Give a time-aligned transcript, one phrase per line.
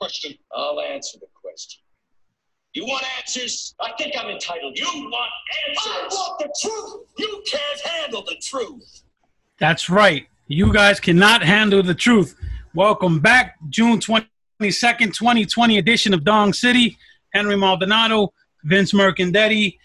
[0.00, 0.34] question?
[0.54, 1.82] I'll answer the question.
[2.74, 3.74] You want answers?
[3.80, 4.78] I think I'm entitled.
[4.78, 5.30] You want
[5.68, 5.86] answers?
[5.86, 7.06] I want the truth.
[7.18, 9.02] You can't handle the truth.
[9.58, 10.26] That's right.
[10.48, 12.36] You guys cannot handle the truth.
[12.74, 16.98] Welcome back, June 22nd, 2020 edition of Dong City.
[17.32, 18.32] Henry Maldonado,
[18.64, 19.78] Vince Mercandetti,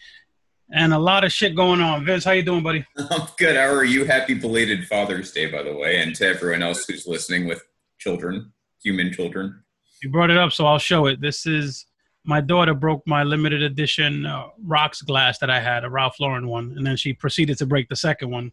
[0.73, 2.05] and a lot of shit going on.
[2.05, 2.85] Vince, how you doing, buddy?
[2.97, 3.57] I'm good.
[3.57, 4.05] How are you?
[4.05, 7.61] Happy belated Father's Day, by the way, and to everyone else who's listening with
[7.99, 9.60] children, human children.
[10.01, 11.21] You brought it up, so I'll show it.
[11.21, 11.85] This is
[12.23, 16.47] my daughter broke my limited edition uh, rocks glass that I had, a Ralph Lauren
[16.47, 18.51] one, and then she proceeded to break the second one.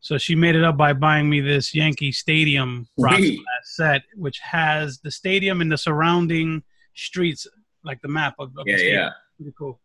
[0.00, 4.38] So she made it up by buying me this Yankee Stadium rocks glass set, which
[4.40, 6.62] has the stadium and the surrounding
[6.94, 7.46] streets,
[7.84, 9.00] like the map of, of Yeah, the stadium.
[9.02, 9.10] yeah.
[9.36, 9.80] Pretty cool.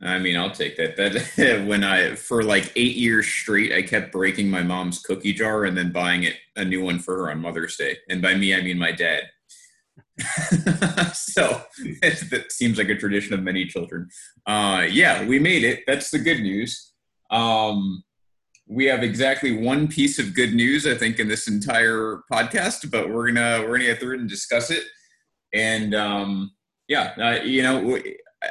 [0.00, 0.96] I mean, I'll take that.
[0.96, 5.64] That when I for like eight years straight, I kept breaking my mom's cookie jar
[5.64, 7.98] and then buying it a new one for her on Mother's Day.
[8.08, 9.24] And by me, I mean my dad.
[11.14, 11.62] so
[12.02, 14.08] that seems like a tradition of many children.
[14.46, 15.84] Uh, yeah, we made it.
[15.86, 16.92] That's the good news.
[17.30, 18.02] Um,
[18.66, 23.08] we have exactly one piece of good news, I think, in this entire podcast, but
[23.08, 24.84] we're gonna we're gonna get through it and discuss it.
[25.54, 26.52] And um,
[26.88, 27.98] yeah, uh, you know,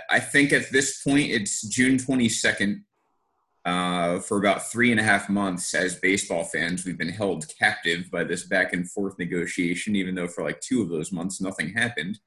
[0.10, 2.84] I think at this point it's June twenty second.
[3.68, 8.10] Uh, for about three and a half months, as baseball fans, we've been held captive
[8.10, 9.94] by this back and forth negotiation.
[9.94, 12.18] Even though for like two of those months nothing happened,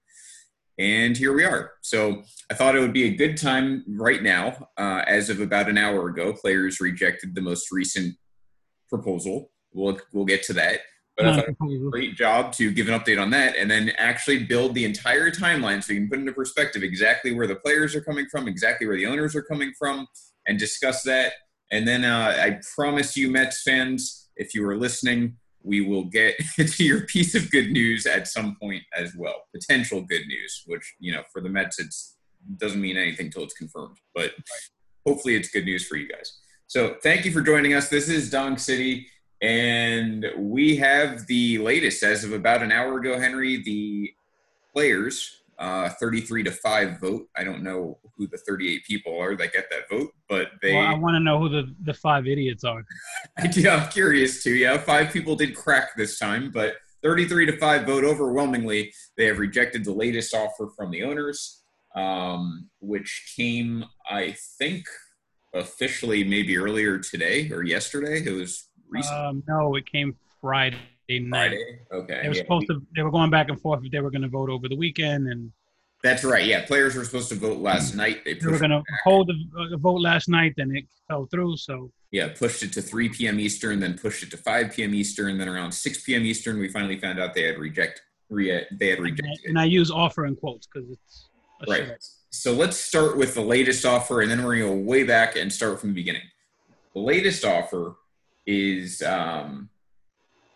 [0.79, 1.73] and here we are.
[1.81, 4.69] So I thought it would be a good time right now.
[4.77, 8.17] Uh, as of about an hour ago, players rejected the most recent
[8.91, 9.51] proposal.
[9.73, 10.81] We'll we'll get to that.
[11.17, 13.71] But I thought it was a great job to give an update on that, and
[13.71, 17.57] then actually build the entire timeline so you can put into perspective exactly where the
[17.57, 20.07] players are coming from, exactly where the owners are coming from,
[20.51, 21.33] and discuss that.
[21.71, 26.35] And then uh, I promise you, Mets fans, if you are listening, we will get
[26.57, 29.45] to your piece of good news at some point as well.
[29.55, 31.95] Potential good news, which you know for the Mets, it
[32.57, 34.33] doesn't mean anything until it's confirmed, but
[35.07, 36.39] hopefully it's good news for you guys.
[36.67, 37.89] So thank you for joining us.
[37.89, 39.07] This is Dong City,
[39.41, 43.21] and we have the latest as of about an hour ago.
[43.21, 44.13] Henry, the
[44.75, 47.29] players, uh, thirty-three to five vote.
[47.37, 50.75] I don't know who the thirty-eight people are that get that vote, but they.
[50.75, 52.83] Well, I want to know who the, the five idiots are.
[53.53, 54.55] Do, I'm curious too.
[54.55, 58.93] Yeah, five people did crack this time, but 33 to 5 vote overwhelmingly.
[59.17, 61.63] They have rejected the latest offer from the owners,
[61.95, 64.85] um, which came, I think,
[65.55, 68.23] officially maybe earlier today or yesterday.
[68.25, 69.17] It was recent.
[69.17, 70.77] Um, no, it came Friday
[71.19, 71.49] night.
[71.49, 71.81] Friday.
[71.93, 72.21] Okay.
[72.23, 72.43] They were yeah.
[72.43, 72.83] supposed to.
[72.95, 75.29] They were going back and forth if they were going to vote over the weekend,
[75.29, 75.53] and
[76.03, 76.45] That's right.
[76.45, 78.25] Yeah, players were supposed to vote last night.
[78.25, 80.55] They they were going to hold the, the vote last night.
[80.57, 81.57] Then it fell through.
[81.57, 83.39] So yeah, pushed it to 3 p.m.
[83.39, 84.95] Eastern, then pushed it to 5 p.m.
[84.95, 86.25] Eastern, then around 6 p.m.
[86.25, 88.03] Eastern, we finally found out they had reject.
[88.29, 89.41] Re- they had and rejected.
[89.47, 91.29] I, and I use offer in quotes because it's
[91.67, 91.93] a Right.
[92.31, 95.37] So let's start with the latest offer, and then we're going to go way back
[95.37, 96.23] and start from the beginning.
[96.95, 97.97] The latest offer
[98.47, 99.69] is, um,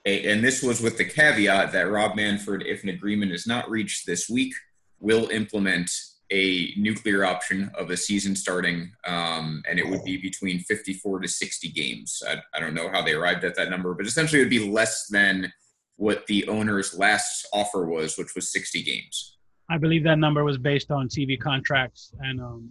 [0.04, 4.06] and this was with the caveat that Rob Manfred, if an agreement is not reached
[4.06, 4.52] this week,
[5.00, 5.90] will implement
[6.30, 11.28] a nuclear option of a season starting, um, and it would be between 54 to
[11.28, 12.22] 60 games.
[12.26, 14.70] I, I don't know how they arrived at that number, but essentially it would be
[14.70, 15.52] less than
[15.96, 19.38] what the owner's last offer was, which was 60 games.
[19.70, 22.70] I believe that number was based on TV contracts and um,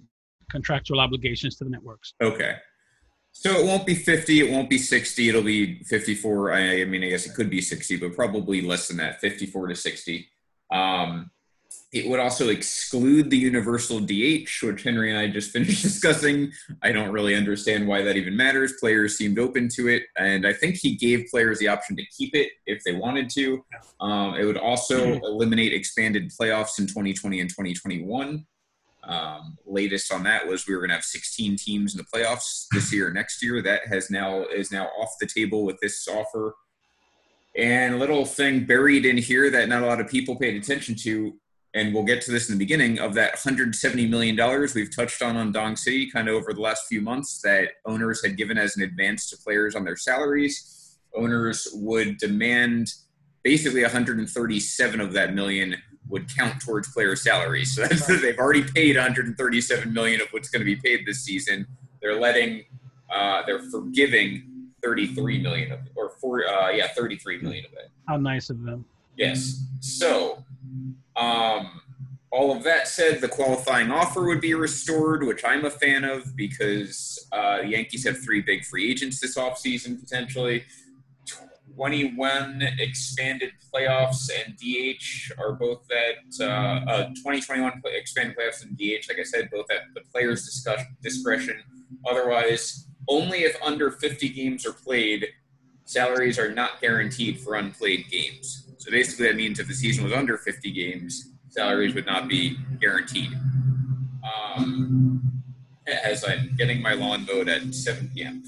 [0.52, 2.14] contractual obligations to the networks.
[2.22, 2.56] Okay.
[3.36, 6.54] So it won't be 50, it won't be 60, it'll be 54.
[6.54, 9.68] I, I mean, I guess it could be 60, but probably less than that, 54
[9.68, 10.28] to 60.
[10.72, 11.32] Um,
[11.92, 16.52] it would also exclude the universal DH, which Henry and I just finished discussing.
[16.82, 18.74] I don't really understand why that even matters.
[18.80, 22.36] Players seemed open to it, and I think he gave players the option to keep
[22.36, 23.64] it if they wanted to.
[24.00, 28.46] Um, it would also eliminate expanded playoffs in 2020 and 2021.
[29.06, 32.68] Um, latest on that was we were going to have 16 teams in the playoffs
[32.72, 33.62] this year, next year.
[33.62, 36.56] That has now is now off the table with this offer.
[37.56, 40.96] And a little thing buried in here that not a lot of people paid attention
[41.04, 41.34] to,
[41.74, 45.22] and we'll get to this in the beginning of that 170 million dollars we've touched
[45.22, 48.58] on on Dong City, kind of over the last few months that owners had given
[48.58, 50.98] as an advance to players on their salaries.
[51.16, 52.88] Owners would demand
[53.44, 55.76] basically 137 of that million
[56.10, 57.76] would count towards player salaries.
[57.76, 61.68] So that's, they've already paid 137 million of what's going to be paid this season.
[62.02, 62.66] They're letting,
[63.10, 67.90] uh, they're forgiving 33 million of, or four, uh, yeah, 33 million of it.
[68.08, 68.86] How nice of them.
[69.16, 69.64] Yes.
[69.80, 70.44] So,
[71.16, 71.82] um,
[72.34, 76.36] all of that said, the qualifying offer would be restored, which I'm a fan of
[76.36, 80.64] because uh, the Yankees have three big free agents this offseason potentially.
[81.76, 86.46] 21 expanded playoffs and DH are both at uh,
[86.90, 89.08] uh, 2021 play- expanded playoffs and DH.
[89.10, 91.62] Like I said, both at the players' discuss- discretion.
[92.06, 95.28] Otherwise, only if under 50 games are played,
[95.86, 98.70] salaries are not guaranteed for unplayed games.
[98.78, 102.58] So basically, that means if the season was under 50 games, salaries would not be
[102.80, 103.32] guaranteed.
[104.24, 105.22] Um,
[105.86, 108.44] as I'm getting my lawn mowed at 7 p.m.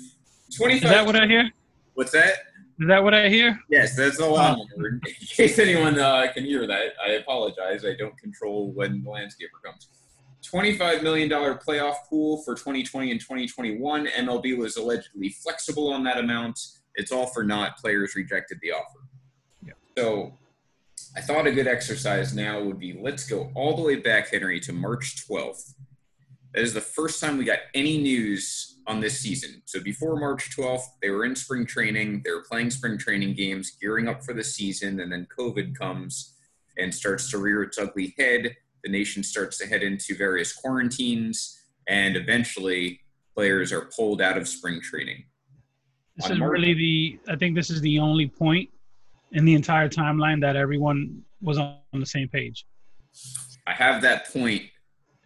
[0.55, 0.83] 25.
[0.83, 1.51] Is that what I hear?
[1.95, 2.33] What's that?
[2.79, 3.57] Is that what I hear?
[3.69, 4.65] Yes, that's the lawnmower.
[4.77, 7.85] In case anyone uh, can hear that, I apologize.
[7.85, 9.87] I don't control when the landscaper comes.
[10.45, 14.07] $25 million playoff pool for 2020 and 2021.
[14.07, 16.59] MLB was allegedly flexible on that amount.
[16.95, 17.77] It's all for naught.
[17.77, 18.99] Players rejected the offer.
[19.65, 19.77] Yep.
[19.97, 20.37] So
[21.15, 24.59] I thought a good exercise now would be let's go all the way back, Henry,
[24.61, 25.73] to March 12th.
[26.53, 29.61] That is the first time we got any news on this season.
[29.65, 32.21] So before March 12th, they were in spring training.
[32.23, 36.35] They were playing spring training games, gearing up for the season, and then COVID comes
[36.77, 38.55] and starts to rear its ugly head.
[38.83, 42.99] The nation starts to head into various quarantines, and eventually,
[43.33, 45.25] players are pulled out of spring training.
[46.15, 47.19] This On is March- really the.
[47.27, 48.69] I think this is the only point
[49.31, 52.65] in the entire timeline that everyone was on the same page.
[53.67, 54.63] I have that point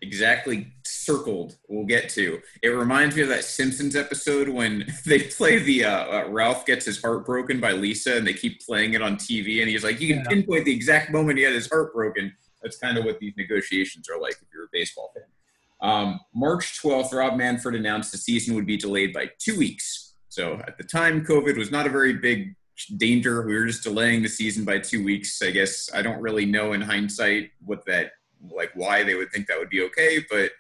[0.02, 1.56] exactly circled.
[1.68, 2.40] We'll get to.
[2.62, 6.86] It reminds me of that Simpsons episode when they play the uh, uh, Ralph gets
[6.86, 10.00] his heart broken by Lisa, and they keep playing it on TV, and he's like,
[10.00, 10.30] you can Yeah.
[10.30, 12.34] pinpoint the exact moment he had his heart broken.
[12.62, 15.24] That's kind of what these negotiations are like if you're a baseball fan.
[15.82, 20.14] Um, March 12th, Rob Manfred announced the season would be delayed by two weeks.
[20.28, 22.54] So at the time, COVID was not a very big
[22.98, 23.42] danger.
[23.46, 25.42] We were just delaying the season by two weeks.
[25.42, 28.12] I guess I don't really know in hindsight what that
[28.52, 30.52] like why they would think that would be okay, but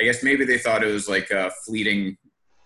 [0.00, 2.16] I guess maybe they thought it was like a fleeting.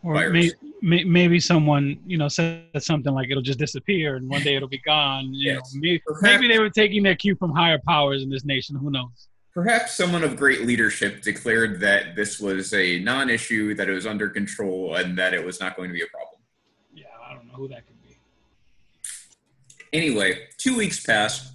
[0.04, 0.32] Or Virus.
[0.32, 0.50] may,
[0.82, 4.68] may, maybe someone you know said something like it'll just disappear and one day it'll
[4.68, 5.32] be gone.
[5.32, 5.74] You Yes.
[5.74, 8.74] know, maybe, Perhaps- maybe they were taking their cue from higher powers in this nation.
[8.76, 9.28] Who knows?
[9.54, 14.28] Perhaps someone of great leadership declared that this was a non-issue, that it was under
[14.30, 16.40] control, and that it was not going to be a problem.
[16.94, 18.16] Yeah, I don't know who that could be.
[19.92, 21.52] Anyway, two weeks pass,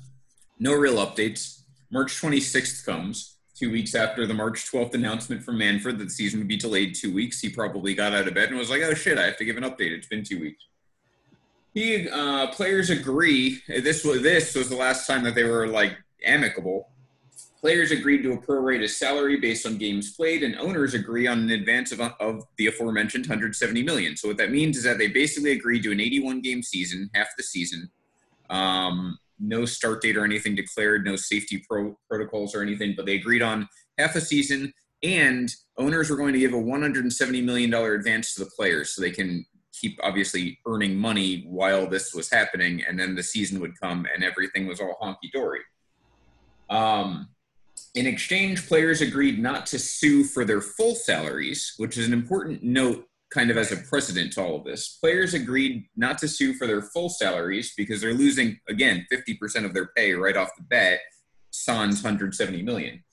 [0.60, 1.57] no real updates.
[1.90, 6.40] March 26th comes, two weeks after the March 12th announcement from Manfred that the season
[6.40, 7.40] would be delayed two weeks.
[7.40, 9.58] He probably got out of bed and was like, "Oh shit, I have to give
[9.58, 9.92] an update.
[9.92, 10.64] It's been two weeks."
[11.74, 13.62] He uh, players agree.
[13.68, 16.90] This was this was the last time that they were like amicable.
[17.60, 21.50] Players agreed to a prorated salary based on games played, and owners agree on an
[21.50, 24.16] advance of, of the aforementioned 170 million.
[24.16, 27.30] So what that means is that they basically agreed to an 81 game season, half
[27.36, 27.90] the season.
[28.52, 33.16] Um, no start date or anything declared, no safety pro- protocols or anything, but they
[33.16, 33.68] agreed on
[33.98, 34.74] half a season,
[35.04, 39.02] and owners were going to give a 170 million dollar advance to the players so
[39.02, 43.80] they can keep obviously earning money while this was happening, and then the season would
[43.80, 45.62] come and everything was all honky dory.
[46.70, 47.30] Um,
[47.96, 52.64] in exchange, players agreed not to sue for their full salaries, which is an important
[52.64, 54.98] note kind of as a precedent to all of this.
[55.02, 59.74] Players agreed not to sue for their full salaries because they're losing, again, 50% of
[59.74, 61.00] their pay right off the bat,
[61.52, 63.04] sans 170 million.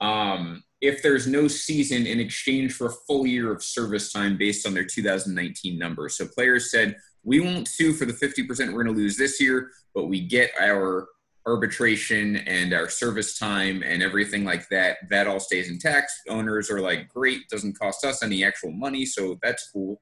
[0.00, 4.66] Um, if there's no season in exchange for a full year of service time based
[4.66, 6.16] on their 2019 numbers.
[6.16, 9.70] So players said, we won't sue for the 50% we're going to lose this year,
[9.94, 11.08] but we get our
[11.46, 16.10] arbitration and our service time and everything like that, that all stays intact.
[16.28, 20.00] Owners are like, great, doesn't cost us any actual money, so that's cool.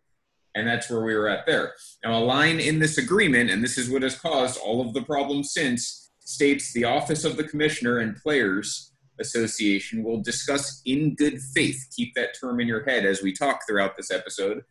[0.54, 1.72] And that's where we were at there.
[2.04, 5.02] Now, a line in this agreement, and this is what has caused all of the
[5.02, 11.40] problems since, states the Office of the Commissioner and Players Association will discuss in good
[11.54, 14.62] faith, keep that term in your head as we talk throughout this episode,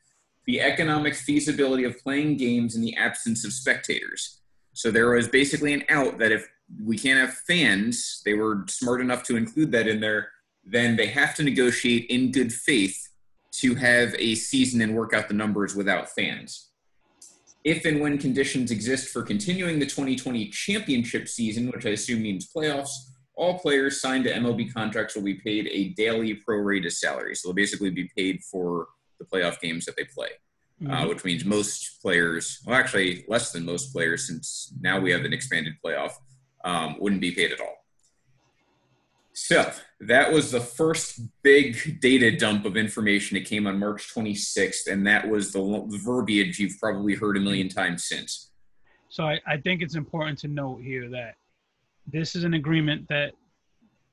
[0.46, 4.42] the economic feasibility of playing games in the absence of spectators.
[4.74, 6.48] So there was basically an out that if
[6.84, 10.30] we can't have fans, they were smart enough to include that in there,
[10.64, 13.10] then they have to negotiate in good faith
[13.52, 16.70] to have a season and work out the numbers without fans.
[17.64, 22.52] If and when conditions exist for continuing the 2020 championship season, which I assume means
[22.56, 22.92] playoffs,
[23.36, 27.36] all players signed to MLB contracts will be paid a daily prorated salary.
[27.36, 28.88] So they'll basically be paid for
[29.20, 30.30] the playoff games that they play
[30.90, 35.26] uh, which means most players, well, actually less than most players, since now we have
[35.26, 36.14] an expanded playoff,
[36.64, 37.78] um, wouldn't be paid at all.
[39.34, 43.38] So that was the first big data dump of information.
[43.38, 47.70] It came on March 26th, and that was the verbiage you've probably heard a million
[47.70, 48.52] times since.
[49.10, 51.36] So I, I think it's important to note here that
[52.08, 53.32] this is an agreement that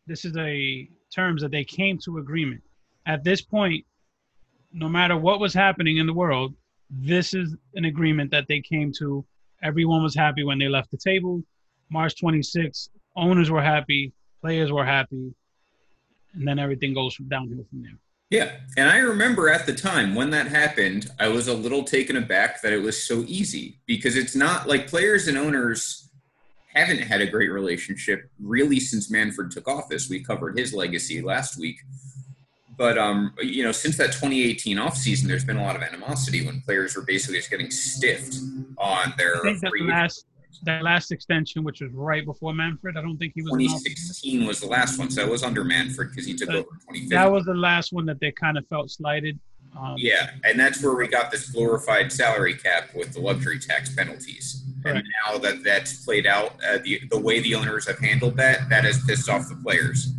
[0.07, 2.63] this is a terms that they came to agreement.
[3.07, 3.85] At this point,
[4.73, 6.55] no matter what was happening in the world,
[6.91, 9.25] this is an agreement that they came to
[9.63, 11.43] Everyone was happy when they left the table.
[11.91, 15.35] March 26th, owners were happy, players were happy,
[16.35, 17.99] and then everything goes downhill from there.
[18.31, 22.17] Yeah, and I remember at the time when that happened, I was a little taken
[22.17, 26.11] aback that it was so easy because it's not like players and owners
[26.75, 30.11] haven't had a great relationship really since Manfred took office.
[30.11, 31.79] We covered his legacy last week.
[32.77, 36.61] But um, you know, since that 2018 offseason, there's been a lot of animosity when
[36.61, 38.37] players were basically just getting stiffed
[38.77, 40.27] on their I think that free- last
[40.65, 43.53] that last extension, which was right before Manfred, I don't think he was.
[43.53, 46.57] in 2016 was the last one, so it was under Manfred because he took That-
[46.57, 47.09] over in 2015.
[47.11, 49.39] That was the last one that they kind of felt slighted.
[49.79, 53.95] Um, Yeah, and that's where we got this glorified salary cap with the luxury tax
[53.95, 54.65] penalties.
[54.83, 54.99] Correct.
[54.99, 58.69] And now that that's played out, uh, the the way the owners have handled that,
[58.71, 60.13] that has pissed off the players.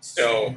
[0.00, 0.56] So,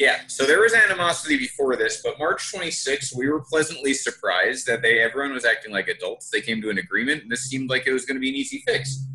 [0.00, 4.80] yeah, so there was animosity before this, but March 26th, we were pleasantly surprised that
[4.80, 6.30] they everyone was acting like adults.
[6.30, 8.34] They came to an agreement, and this seemed like it was going to be an
[8.34, 9.06] easy fix.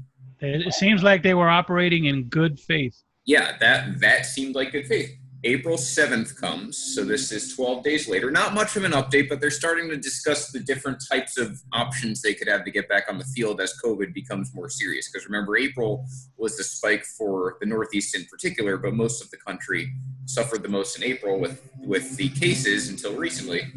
[0.42, 3.02] It, it seems like they were operating in good faith.
[3.26, 5.10] yeah, that that seemed like good faith.
[5.46, 8.32] April 7th comes, so this is 12 days later.
[8.32, 12.24] Not much of an update, but they're starting to discuss the different types of options
[12.24, 15.08] they could have to get back on the field as COVID becomes more serious.
[15.08, 16.04] Because remember, April
[16.38, 19.94] was the spike for the Northeast in particular, but most of the country
[20.26, 23.72] suffered the most in April with, with the cases until recently.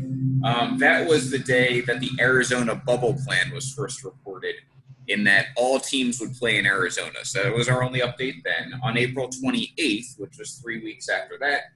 [0.45, 4.55] Um, that was the day that the Arizona bubble plan was first reported
[5.09, 7.25] in that all teams would play in Arizona.
[7.25, 8.79] So that was our only update then.
[8.83, 11.73] On April 28th, which was three weeks after that,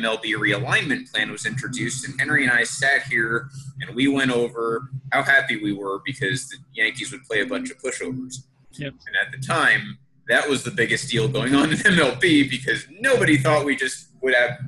[0.00, 3.48] MLB realignment plan was introduced, and Henry and I sat here
[3.80, 7.70] and we went over how happy we were because the Yankees would play a bunch
[7.70, 8.38] of pushovers.
[8.72, 8.94] Yep.
[9.06, 13.36] And at the time, that was the biggest deal going on in MLB because nobody
[13.36, 14.58] thought we just would have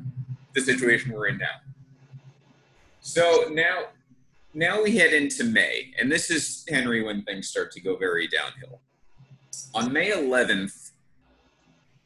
[0.54, 1.46] the situation we're in now.
[3.00, 3.86] So now
[4.58, 8.26] now we head into May, and this is Henry when things start to go very
[8.26, 8.80] downhill.
[9.72, 10.90] On May 11th,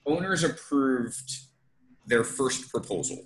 [0.05, 1.33] owners approved
[2.07, 3.25] their first proposal,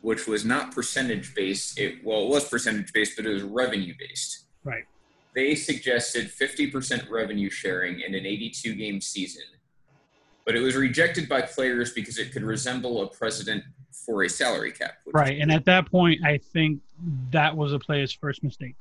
[0.00, 1.78] which was not percentage based.
[1.78, 4.44] It well, it was percentage based, but it was revenue based.
[4.62, 4.84] Right.
[5.34, 9.44] They suggested 50% revenue sharing in an 82 game season,
[10.44, 14.72] but it was rejected by players because it could resemble a precedent for a salary
[14.72, 14.94] cap.
[15.12, 15.40] Right.
[15.40, 16.80] And at that point, I think
[17.30, 18.74] that was a player's first mistake.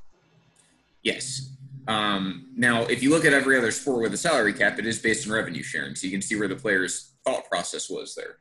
[1.03, 1.49] Yes.
[1.87, 4.99] Um, now, if you look at every other sport with a salary cap, it is
[4.99, 8.37] based on revenue sharing, so you can see where the player's thought process was there.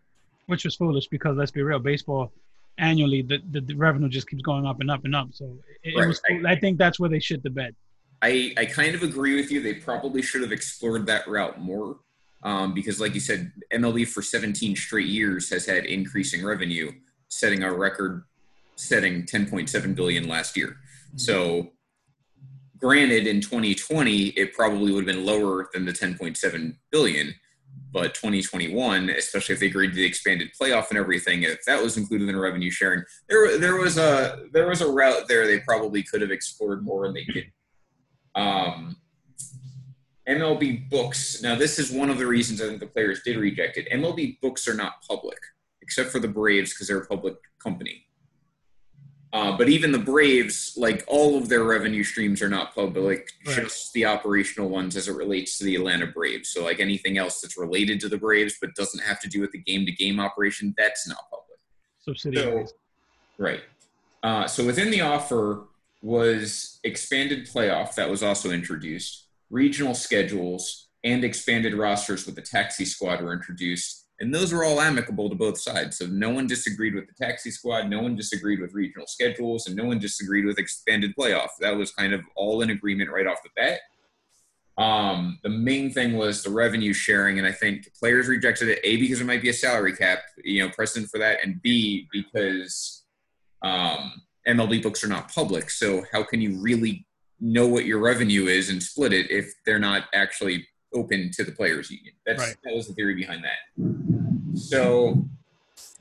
[0.47, 2.33] which was foolish because let's be real, baseball
[2.79, 5.29] annually the, the, the revenue just keeps going up and up and up.
[5.33, 5.45] So
[5.83, 6.09] it, it Right.
[6.09, 6.21] was.
[6.47, 7.75] I, think that's where they shit the bed.
[8.23, 9.61] I, I kind of agree with you.
[9.63, 11.99] They probably should have explored that route more
[12.43, 16.91] um, because, like you said, MLB for 17 straight years has had increasing revenue,
[17.29, 18.25] setting a record,
[18.77, 20.77] setting 10.7 billion last year.
[21.17, 21.73] So,
[22.79, 27.35] granted, in 2020, it probably would have been lower than the 10.7 billion.
[27.93, 31.97] But 2021, especially if they agreed to the expanded playoff and everything, if that was
[31.97, 36.05] included in revenue sharing, there there was a there was a route there they probably
[36.05, 37.53] could have explored more and they didn't.
[38.37, 38.97] Um,
[40.29, 41.43] MLB books.
[41.43, 43.89] Now, this is one of the reasons I think the players did reject it.
[43.91, 45.39] MLB books are not public,
[45.83, 48.05] except for the Braves because they're a public company.
[49.33, 53.57] Uh, but even the Braves, like all of their revenue streams are not public, Right.
[53.63, 56.49] just the operational ones as it relates to the Atlanta Braves.
[56.49, 59.53] So, like anything else that's related to the Braves but doesn't have to do with
[59.53, 61.59] the game to game operation, that's not public.
[62.01, 62.73] Subsidiaries.
[63.39, 63.61] Right.
[64.23, 65.65] Uh, so within the offer
[66.03, 72.85] was expanded playoff that was also introduced, regional schedules, and expanded rosters with the taxi
[72.85, 74.07] squad were introduced.
[74.21, 75.97] And those were all amicable to both sides.
[75.97, 79.75] So no one disagreed with the taxi squad, no one disagreed with regional schedules, and
[79.75, 81.49] no one disagreed with expanded playoff.
[81.61, 83.81] That was kind of all in agreement right off the bat.
[84.77, 88.81] Um, the main thing was the revenue sharing, and I think players rejected it.
[88.85, 92.07] A because it might be a salary cap, you know, precedent for that, and B
[92.13, 93.05] because
[93.63, 95.71] um, MLB books are not public.
[95.71, 97.07] So how can you really
[97.41, 101.53] know what your revenue is and split it if they're not actually open to the
[101.53, 102.15] players' union?
[102.27, 102.57] That's Right.
[102.65, 104.59] that was the theory behind that.
[104.59, 105.29] So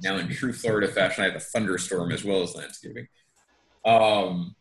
[0.01, 3.07] now, in true Florida fashion, I have a thunderstorm as well as landscaping.
[3.85, 4.55] Um,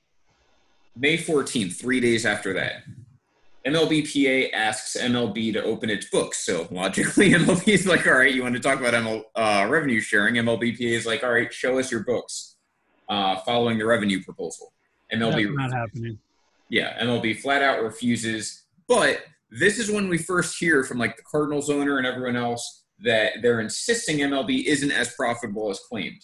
[0.97, 2.83] May 14th, three days after that,
[3.67, 6.45] MLBPA asks MLB to open its books.
[6.45, 10.01] So logically, MLB is like, all right, you want to talk about ML, uh, revenue
[10.01, 10.35] sharing?
[10.37, 12.57] MLBPA is like, all right, show us your books
[13.09, 14.73] uh, following the revenue proposal.
[15.13, 16.19] MLB, That's not happening.
[16.71, 18.65] Yeah, MLB flat out refuses.
[18.89, 19.21] But
[19.51, 23.35] this is when we first hear from like the Cardinals owner and everyone else that
[23.43, 26.23] they're insisting MLB isn't as profitable as claimed.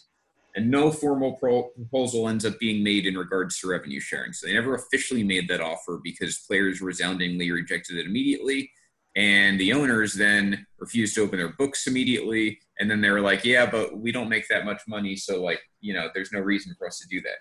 [0.57, 4.33] and no formal pro- proposal ends up being made in regards to revenue sharing.
[4.33, 8.71] So they never officially made that offer because players resoundingly rejected it immediately,
[9.17, 12.61] and the owners then refused to open their books immediately.
[12.79, 15.61] And then they were like, "Yeah, but we don't make that much money, so like,
[15.81, 17.39] you know, there's no reason for us to do that."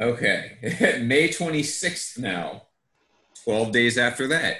[0.00, 0.56] Okay,
[1.02, 2.62] May 26th now,
[3.44, 4.56] 12 days after that.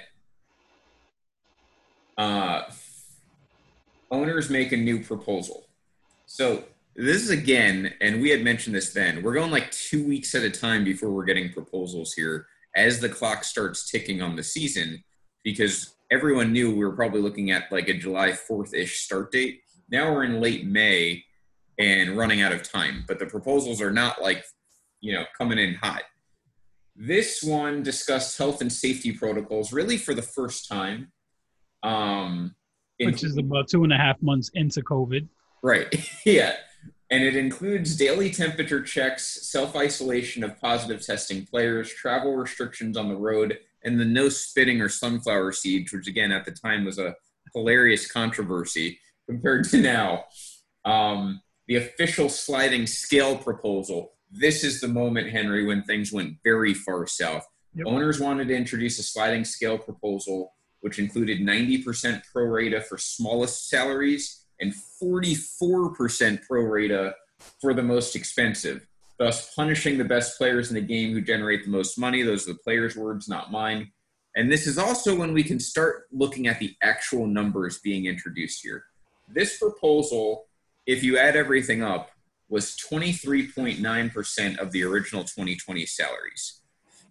[2.18, 2.62] Uh,
[4.11, 5.66] owners make a new proposal.
[6.26, 10.35] So this is again, and we had mentioned this then, we're going like two weeks
[10.35, 14.42] at a time before we're getting proposals here as the clock starts ticking on the
[14.42, 15.02] season
[15.42, 19.62] because everyone knew we were probably looking at like a July 4th ish start date.
[19.90, 21.25] Now we're in late May
[21.78, 24.44] and running out of time, but the proposals are not like
[25.00, 26.02] you know, coming in hot.
[26.97, 31.12] This one discussed health and safety protocols really for the first time.
[31.83, 32.54] Um,
[32.99, 35.26] which is about two and a half months into COVID.
[35.62, 35.88] Right.
[36.26, 36.57] yeah.
[37.11, 43.09] And it includes daily temperature checks, self isolation of positive testing players, travel restrictions on
[43.09, 46.99] the road, and the no spitting or sunflower seeds, which again at the time was
[46.99, 47.14] a
[47.54, 50.25] hilarious controversy compared to now.
[50.85, 56.75] Um, the official sliding scale proposal, this is the moment, Henry, when things went very
[56.75, 57.47] far south.
[57.75, 57.87] Yep.
[57.87, 63.69] Owners wanted to introduce a sliding scale proposal, which included 90% pro rata for smallest
[63.69, 67.15] salaries and 44% pro rata
[67.61, 68.87] for the most expensive,
[69.19, 72.23] thus punishing the best players in the game who generate the most money.
[72.23, 73.91] Those are the players' words, not mine.
[74.37, 78.63] And this is also when we can start looking at the actual numbers being introduced
[78.63, 78.85] here.
[79.29, 80.47] This proposal,
[80.87, 82.11] if you add everything up,
[82.50, 86.61] was 23.9% of the original 2020 salaries.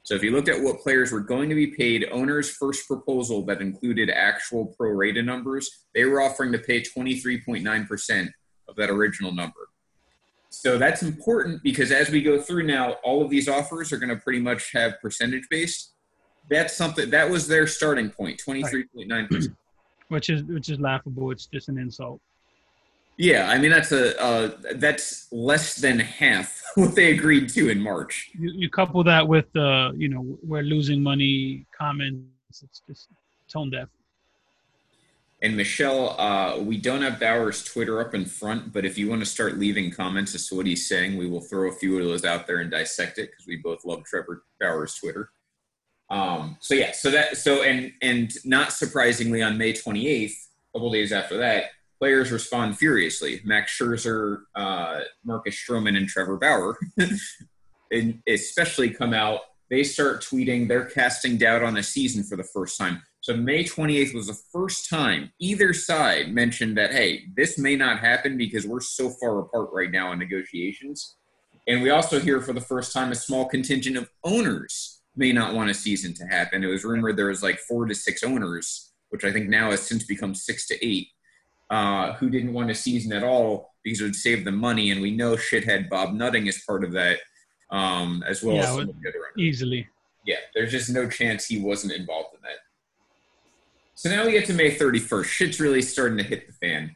[0.04, 3.46] So if you looked at what players were going to be paid, owners' first proposal
[3.46, 8.30] that included actual pro rata numbers, they were offering to pay 23.9%
[8.68, 9.70] of that original number.
[10.50, 14.10] So that's important because as we go through now, all of these offers are going
[14.10, 15.94] to pretty much have percentage based.
[16.50, 19.56] That's something that was their starting point, 23.9%.
[20.08, 21.30] Which is which is laughable.
[21.30, 22.20] It's just an insult.
[23.20, 27.82] Yeah, I mean that's a uh, that's less than half what they agreed to in
[27.82, 28.32] March.
[28.40, 32.64] You, you couple that with uh, you know we're losing money comments.
[32.64, 33.10] It's just
[33.52, 33.90] tone deaf.
[35.42, 39.22] And Michelle, uh, we don't have Bauer's Twitter up in front, but if you want
[39.22, 42.06] to start leaving comments as to what he's saying, we will throw a few of
[42.06, 45.30] those out there and dissect it because we both love Trevor Bauer's Twitter.
[46.10, 50.90] Um, so yeah, so that so and and not surprisingly, on May 28th, a couple
[50.90, 51.66] days after that,
[52.00, 53.42] players respond furiously.
[53.44, 56.78] Max Scherzer, uh, Marcus Stroman, and Trevor Bauer,
[57.92, 59.42] and especially come out.
[59.70, 60.68] They start tweeting.
[60.68, 63.04] They're casting doubt on the season for the first time.
[63.22, 68.00] So May 28th was the first time either side mentioned that, hey, this may not
[68.00, 71.18] happen because we're so far apart right now in negotiations.
[71.68, 75.54] And we also hear for the first time a small contingent of owners may not
[75.54, 76.64] want a season to happen.
[76.64, 79.82] It was rumored there was like four to six owners, which I think now has
[79.82, 81.10] since become six to eight
[81.70, 84.92] uh, who didn't want a season at all because it would save them money.
[84.92, 87.20] And we know shithead Bob Nutting is part of that,
[87.72, 89.88] um, as well yeah, as some of the other Easily.
[90.26, 92.58] Yeah, there's just no chance he wasn't involved in that.
[93.96, 95.26] So now we get to May 31st.
[95.26, 96.96] Shit's really starting to hit the fan.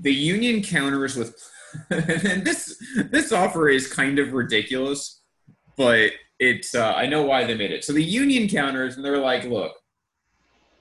[0.00, 1.34] The union counters with,
[1.90, 5.22] and this this offer is kind of ridiculous,
[5.76, 7.84] but it's uh, I know why they made it.
[7.84, 9.72] So the union counters, and they're like, look,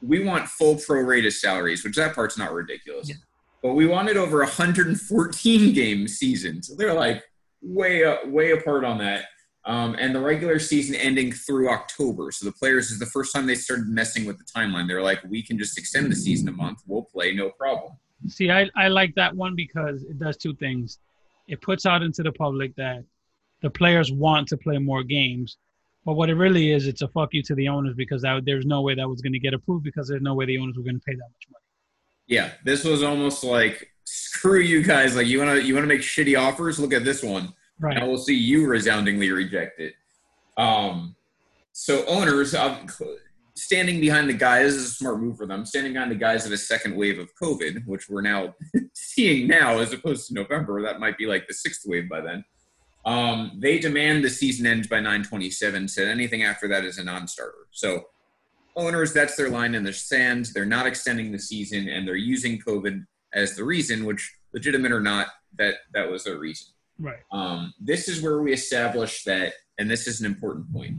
[0.01, 3.09] we want full prorated salaries, which that part's not ridiculous.
[3.09, 3.15] Yeah.
[3.63, 6.61] But we wanted over 114 game season.
[6.61, 7.23] So they're like
[7.61, 9.25] way up, way apart on that.
[9.65, 12.31] Um, and the regular season ending through October.
[12.31, 14.87] So the players is the first time they started messing with the timeline.
[14.87, 16.79] They're like, we can just extend the season a month.
[16.87, 17.91] We'll play, no problem.
[18.27, 20.99] See, I, I like that one because it does two things.
[21.49, 23.03] It puts out into the public that
[23.61, 25.57] the players want to play more games,
[26.07, 28.65] but what it really is, it's a fuck you to the owners because that, there's
[28.65, 30.83] no way that was going to get approved because there's no way the owners were
[30.83, 31.63] going to pay that much money.
[32.27, 35.17] Yeah, this was almost like screw you guys.
[35.17, 36.79] Like you want to you want to make shitty offers.
[36.79, 37.53] Look at this one.
[37.77, 37.97] Right.
[37.97, 39.95] And we'll see you resoundingly reject it.
[40.55, 41.17] Um,
[41.73, 42.77] so owners uh,
[43.57, 45.65] standing behind the guys is a smart move for them.
[45.65, 48.55] Standing behind the guys of a second wave of COVID, which we're now
[48.93, 50.81] seeing now as opposed to November.
[50.83, 52.45] That might be like the sixth wave by then.
[53.07, 57.25] Um, they demand the season ends by 927, said anything after that is a non
[57.25, 57.67] starter.
[57.71, 58.03] So,
[58.75, 60.49] owners, that's their line in the sand.
[60.53, 64.99] They're not extending the season and they're using COVID as the reason, which, legitimate or
[64.99, 66.67] not, that, that was their reason.
[66.99, 67.19] Right.
[67.31, 70.97] Um, this is where we establish that, and this is an important point.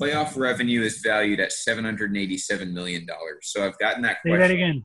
[0.00, 3.04] Playoff revenue is valued at $787 million.
[3.42, 4.40] So, I've gotten that Say question.
[4.40, 4.84] that again.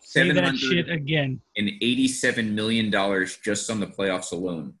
[0.00, 1.42] Say that shit again.
[1.58, 4.72] And eighty-seven million dollars just on the playoffs alone.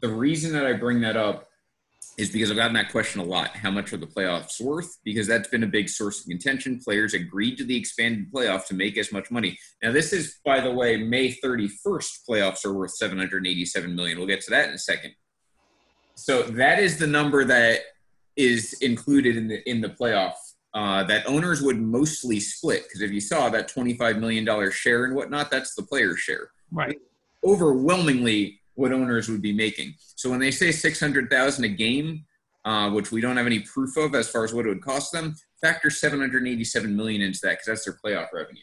[0.00, 1.48] The reason that I bring that up
[2.16, 3.50] is because I've gotten that question a lot.
[3.50, 4.98] How much are the playoffs worth?
[5.04, 6.80] Because that's been a big source of contention.
[6.80, 9.56] Players agreed to the expanded playoff to make as much money.
[9.82, 14.18] Now, this is, by the way, May 31st playoffs are worth 787 million.
[14.18, 15.12] We'll get to that in a second.
[16.16, 17.80] So that is the number that
[18.36, 20.34] is included in the in the playoff
[20.74, 22.82] uh, that owners would mostly split.
[22.84, 26.50] Because if you saw that 25 million dollar share and whatnot, that's the player share
[26.72, 26.98] Right.
[27.44, 29.92] overwhelmingly what owners would be making.
[30.14, 32.24] So when they say 600,000 a game,
[32.64, 35.10] uh, which we don't have any proof of as far as what it would cost
[35.10, 38.62] them, factor 787 million into that because that's their playoff revenue.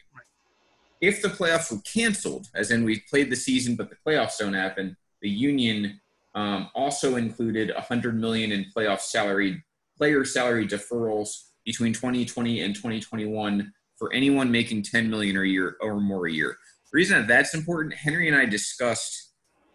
[1.02, 4.54] If the playoffs were canceled, as in we played the season but the playoffs don't
[4.54, 6.00] happen, the union
[6.34, 9.62] um, also included 100 million in playoff salary
[9.98, 16.00] player salary deferrals between 2020 and 2021 for anyone making 10 million a year or
[16.00, 16.58] more a year.
[16.92, 19.25] The reason that that's important, Henry and I discussed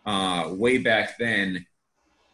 [0.07, 1.67] uh, way back then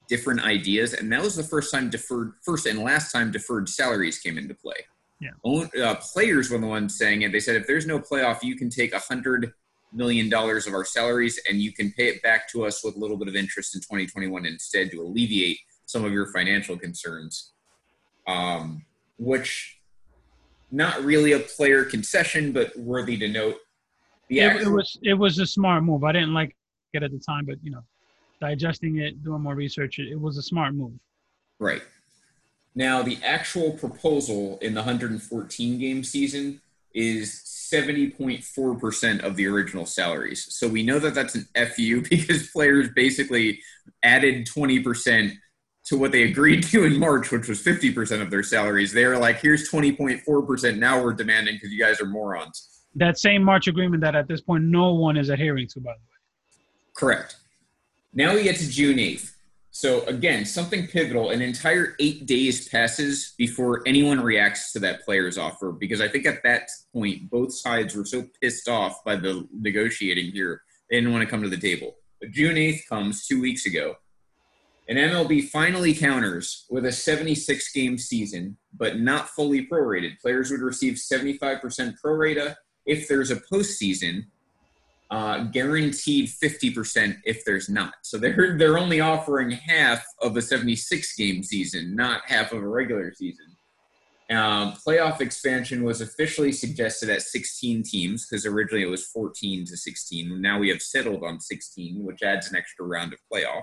[0.09, 4.19] different ideas, and that was the first time deferred, first and last time deferred salaries
[4.19, 4.77] came into play.
[5.21, 5.31] Yeah.
[5.45, 7.33] Own, uh, players were the ones saying it.
[7.33, 9.53] They said if there's no playoff, you can take a hundred
[9.93, 12.99] million dollars of our salaries and you can pay it back to us with a
[12.99, 17.53] little bit of interest in 2021 instead to alleviate some of your financial concerns.
[18.27, 18.85] Um,
[19.19, 19.81] which
[20.71, 23.57] not really a player concession, but worthy to note.
[24.29, 26.03] The It, it was it was a smart move.
[26.03, 26.56] I didn't like
[27.03, 27.83] at the time, but you know,
[28.41, 30.93] digesting it, doing more research, it, it was a smart move.
[31.59, 31.83] Right.
[32.75, 36.61] Now, the actual proposal in the 114 game season
[36.93, 40.47] is 70.4% of the original salaries.
[40.51, 43.61] So we know that that's an FU because players basically
[44.03, 45.33] added 20%
[45.87, 48.93] to what they agreed to in March, which was 50% of their salaries.
[48.93, 50.79] They're like, here's 20.4%.
[50.79, 52.83] Now we're demanding because you guys are morons.
[52.95, 55.99] That same March agreement that at this point no one is adhering to, by the
[55.99, 56.16] way.
[56.97, 57.37] Correct.
[58.13, 59.33] Now we get to June 8th.
[59.71, 61.31] So again, something pivotal.
[61.31, 66.25] An entire eight days passes before anyone reacts to that player's offer because I think
[66.25, 71.13] at that point both sides were so pissed off by the negotiating here they didn't
[71.13, 71.97] want to come to the table.
[72.21, 73.97] But June 8th comes two weeks ago.
[74.89, 80.21] And MLB finally counters with a 76 game season, but not fully prorated.
[80.21, 82.55] Players would receive 75% prorata
[82.85, 84.27] if there's a postseason,
[85.11, 87.95] uh, guaranteed 50% if there's not.
[88.03, 92.69] So they're they're only offering half of a 76 game season, not half of a
[92.69, 93.47] regular season.
[94.29, 99.77] Um, playoff expansion was officially suggested at 16 teams because originally it was 14 to
[99.77, 100.41] 16.
[100.41, 103.63] Now we have settled on 16, which adds an extra round of playoff,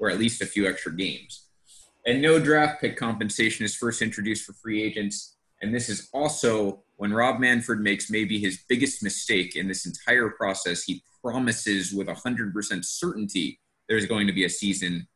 [0.00, 1.46] or at least a few extra games.
[2.04, 5.36] And no draft pick compensation is first introduced for free agents.
[5.60, 10.28] And this is also when Rob Manfred makes maybe his biggest mistake in this entire
[10.28, 10.84] process.
[10.84, 15.08] He promises with 100% certainty there's going to be a season.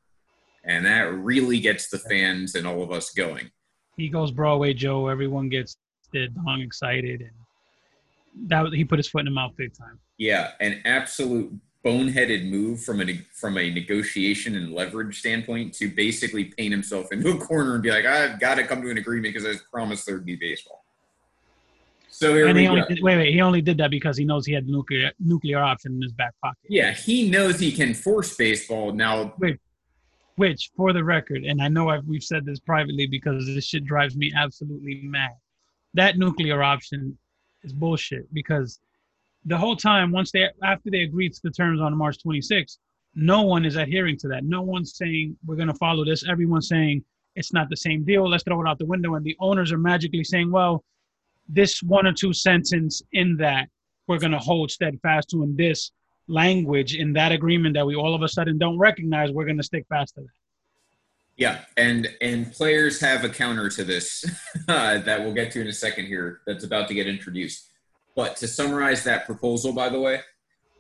[0.65, 3.53] And that really gets the fans and all of us going.
[3.97, 5.07] He goes Broadway Joe.
[5.07, 5.77] Everyone gets
[6.13, 10.01] the dong excited, and that he put his foot in the mouth big time.
[10.19, 16.47] Yeah, an absolute boneheaded move from a from a negotiation and leverage standpoint to basically
[16.47, 19.33] paint himself into a corner and be like, I've got to come to an agreement
[19.33, 20.86] because I was promised there'd be baseball.
[22.17, 22.89] So here and we he only go.
[22.89, 23.35] did, wait, wait.
[23.35, 26.13] He only did that because he knows he had the nuclear nuclear option in his
[26.13, 26.57] back pocket.
[26.67, 28.91] Yeah, he knows he can force baseball.
[28.93, 29.59] Now, Wait,
[30.37, 33.85] Which, for the record, and I know I've, we've said this privately because this shit
[33.85, 35.33] drives me absolutely mad.
[35.93, 37.19] That nuclear option
[37.65, 38.81] is bullshit because
[39.45, 42.79] the whole time, once they after they agreed to the terms on March 26th,
[43.15, 44.45] no one is adhering to that.
[44.45, 46.27] No one's saying we're going to follow this.
[46.27, 48.27] Everyone's saying it's not the same deal.
[48.27, 49.17] Let's throw it out the window.
[49.17, 50.83] And the owners are magically saying, well,
[51.49, 53.69] this one or two sentence in that
[54.09, 55.91] we're going to hold steadfast to in this
[56.29, 59.63] language in that agreement that we all of a sudden don't recognize, we're going to
[59.63, 60.29] stick fast to that.
[61.37, 64.25] yeah, and and players have a counter to this
[64.69, 66.41] uh, that we'll get to in a second here.
[66.47, 67.71] That's about to get introduced.
[68.15, 70.21] But to summarize that proposal, by the way,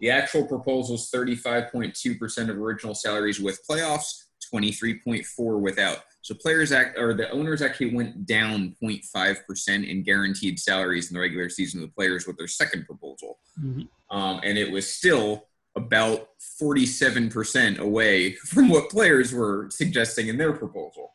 [0.00, 5.98] the actual proposal is 35.2% of original salaries with playoffs, 23.4 without.
[6.22, 11.20] So players act or the owners actually went down 0.5% in guaranteed salaries in the
[11.20, 13.38] regular season of the players with their second proposal.
[13.60, 13.88] Mhm.
[14.10, 16.28] Um, and it was still about
[16.60, 21.12] 47% away from what players were suggesting in their proposal.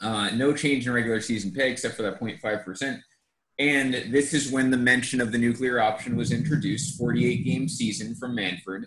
[0.00, 3.02] Uh, no change in regular season pay except for that 0.5%.
[3.58, 8.14] And this is when the mention of the nuclear option was introduced 48 game season
[8.14, 8.86] from Manfred.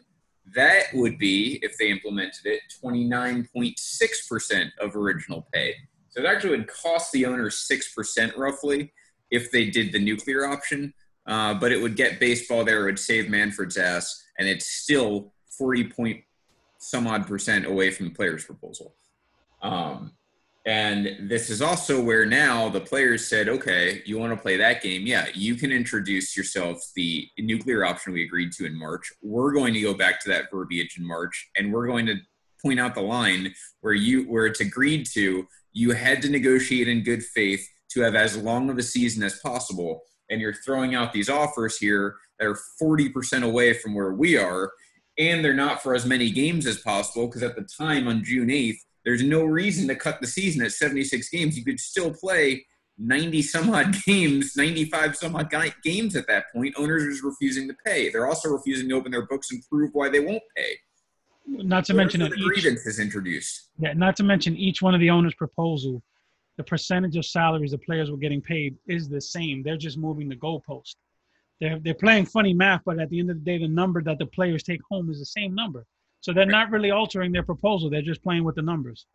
[0.55, 5.75] That would be, if they implemented it, 29.6% of original pay.
[6.09, 8.91] So it actually would cost the owners 6% roughly
[9.29, 10.93] if they did the nuclear option.
[11.27, 12.81] uh, but it would get baseball there.
[12.81, 16.23] It would save Manfred's ass, and it's still 40 point
[16.77, 18.95] some odd percent away from the players' proposal.
[19.61, 20.13] Um,
[20.65, 24.83] and this is also where now the players said, okay, you want to play that
[24.83, 25.07] game?
[25.07, 29.11] Yeah, you can introduce yourself the nuclear option we agreed to in March.
[29.23, 32.17] We're going to go back to that verbiage in March, and we're going to
[32.61, 35.47] point out the line where you where it's agreed to.
[35.73, 39.39] You had to negotiate in good faith to have as long of a season as
[39.39, 44.37] possible, and you're throwing out these offers here that are 40% away from where we
[44.37, 44.71] are,
[45.17, 48.49] and they're not for as many games as possible because at the time on June
[48.49, 51.57] 8th there's no reason to cut the season at 76 games.
[51.57, 52.65] You could still play
[52.97, 55.51] 90 some odd games, 95 some odd
[55.83, 56.75] games at that point.
[56.77, 58.09] Owners are refusing to pay.
[58.09, 60.77] They're also refusing to open their books and prove why they won't pay.
[61.47, 63.69] Not to mention that each is introduced.
[63.79, 66.03] Yeah, not to mention each one of the owners' proposal,
[66.57, 69.63] the percentage of salaries the players were getting paid is the same.
[69.63, 70.95] They're just moving the goalpost.
[71.59, 74.19] They're they're playing funny math, but at the end of the day, the number that
[74.19, 75.85] the players take home is the same number.
[76.21, 77.89] So they're not really altering their proposal.
[77.89, 79.07] They're just playing with the numbers.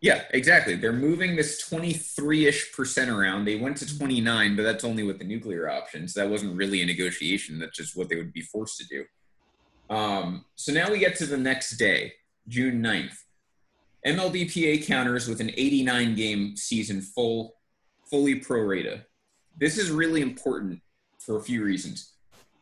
[0.00, 0.74] Yeah, exactly.
[0.76, 3.44] They're moving this 23-ish percent around.
[3.44, 6.14] They went to 29, but that's only with the nuclear options.
[6.14, 7.58] That wasn't really a negotiation.
[7.58, 9.04] That's just what they would be forced to do.
[9.94, 12.14] Um, so now we get to the next day,
[12.48, 13.16] June 9th.
[14.06, 17.56] MLBPA counters with an 89 game season full,
[18.08, 19.04] fully pro rata.
[19.56, 20.80] This is really important
[21.18, 22.14] for a few reasons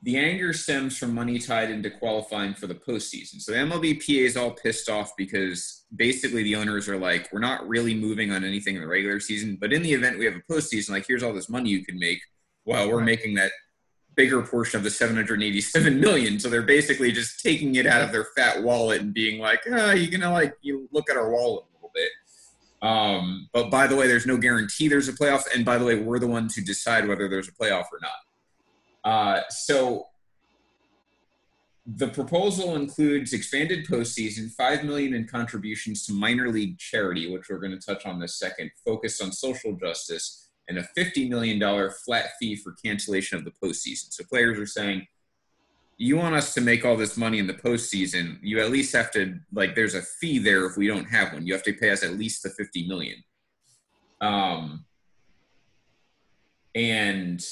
[0.02, 3.40] the anger stems from money tied into qualifying for the postseason.
[3.40, 7.66] So the MLBPA is all pissed off because basically the owners are like, we're not
[7.66, 10.52] really moving on anything in the regular season, but in the event we have a
[10.52, 12.20] postseason, like here's all this money you can make.
[12.64, 13.50] while we're making that
[14.18, 16.38] bigger portion of the 787 million.
[16.38, 19.92] So they're basically just taking it out of their fat wallet and being like, ah,
[19.92, 22.10] you're gonna like you look at our wallet a little bit.
[22.82, 25.96] Um, but by the way, there's no guarantee there's a playoff, and by the way,
[25.96, 28.10] we're the ones who decide whether there's a playoff or not.
[29.08, 30.06] Uh, so
[31.86, 37.64] the proposal includes expanded postseason, five million in contributions to minor league charity, which we're
[37.64, 41.90] going to touch on this second, focused on social justice, and a fifty million dollar
[42.04, 44.12] flat fee for cancellation of the postseason.
[44.12, 45.06] So players are saying,
[45.96, 49.10] you want us to make all this money in the postseason, you at least have
[49.12, 49.74] to like.
[49.74, 51.46] There's a fee there if we don't have one.
[51.46, 53.24] You have to pay us at least the fifty million.
[54.20, 54.84] Um,
[56.74, 57.42] and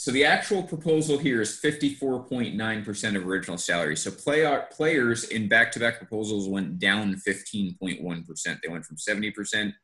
[0.00, 3.98] so the actual proposal here is 54.9% of original salary.
[3.98, 8.60] So play, players in back-to-back proposals went down 15.1%.
[8.62, 9.74] They went from 70%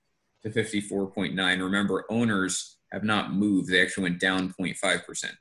[0.43, 1.63] to 54.9.
[1.63, 3.69] Remember, owners have not moved.
[3.69, 5.33] They actually went down 0.5%.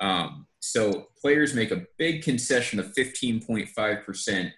[0.00, 4.52] Um, so players make a big concession of 15.5%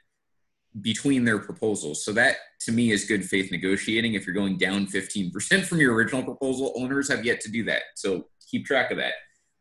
[0.81, 2.03] between their proposals.
[2.03, 4.14] So that to me is good faith negotiating.
[4.14, 7.83] If you're going down 15% from your original proposal, owners have yet to do that.
[7.96, 9.12] So keep track of that.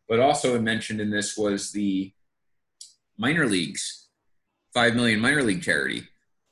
[0.10, 2.12] But also mentioned in this was the
[3.18, 4.10] minor leagues,
[4.74, 6.04] five million minor league charity.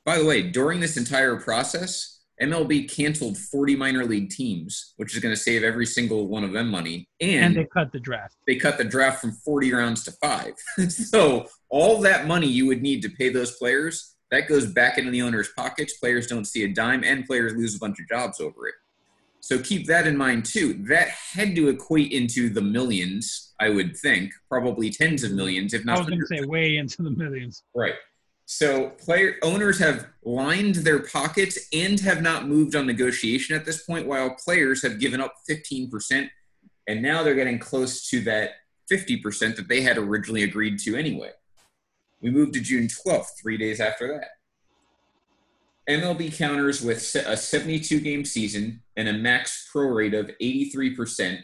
[0.06, 5.20] By the way, during this entire process, MLB canceled 40 minor league teams, which is
[5.20, 7.08] going to save every single one of them money.
[7.20, 8.36] And, and they cut the draft.
[8.46, 10.54] They cut the draft from 40 rounds to five.
[10.88, 15.10] so all that money you would need to pay those players, that goes back into
[15.10, 15.98] the owner's pockets.
[15.98, 18.74] Players don't see a dime, and players lose a bunch of jobs over it.
[19.40, 20.74] So keep that in mind too.
[20.88, 25.84] That had to equate into the millions, I would think, probably tens of millions, if
[25.84, 25.96] not.
[25.96, 27.64] I was going to say way into the millions.
[27.74, 27.94] Right.
[28.46, 33.84] So player owners have lined their pockets and have not moved on negotiation at this
[33.84, 36.30] point, while players have given up 15%,
[36.86, 38.52] and now they're getting close to that
[38.90, 41.30] 50% that they had originally agreed to anyway.
[42.22, 44.28] We moved to June 12th, three days after that.
[45.88, 51.40] MLB counters with a 72 game season and a max pro rate of 83%,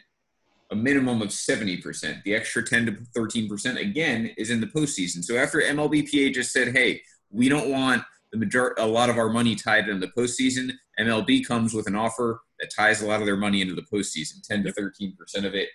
[0.71, 2.23] a minimum of 70%.
[2.25, 5.23] The extra 10 to 13% again is in the postseason.
[5.23, 9.29] So after MLBPA just said, hey, we don't want the major a lot of our
[9.29, 13.27] money tied in the postseason, MLB comes with an offer that ties a lot of
[13.27, 15.69] their money into the postseason, 10 to 13% of it,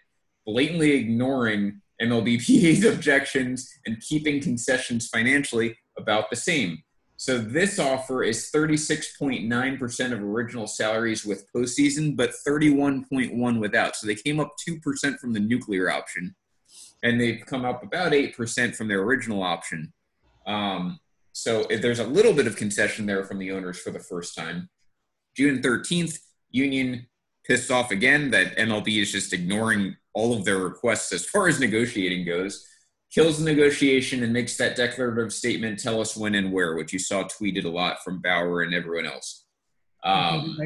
[0.46, 6.84] blatantly ignoring MLBPA's objections and keeping concessions financially about the same.
[7.20, 13.98] So this offer is 36.9% of original salaries with postseason, but 31.1 without.
[13.98, 16.34] So they came up 2% from the nuclear option,
[17.04, 19.92] and they've come up about 8% from their original option.
[20.48, 21.02] Um,
[21.34, 24.70] so there's a little bit of concession there from the owners for the first time.
[25.36, 26.20] June 13th,
[26.52, 27.06] Union
[27.46, 31.60] pissed off again that MLB is just ignoring all of their requests as far as
[31.60, 32.66] negotiating goes
[33.12, 37.00] kills the negotiation and makes that declarative statement tell us when and where, which you
[37.00, 39.46] saw tweeted a lot from Bauer and everyone else.
[40.04, 40.58] Um,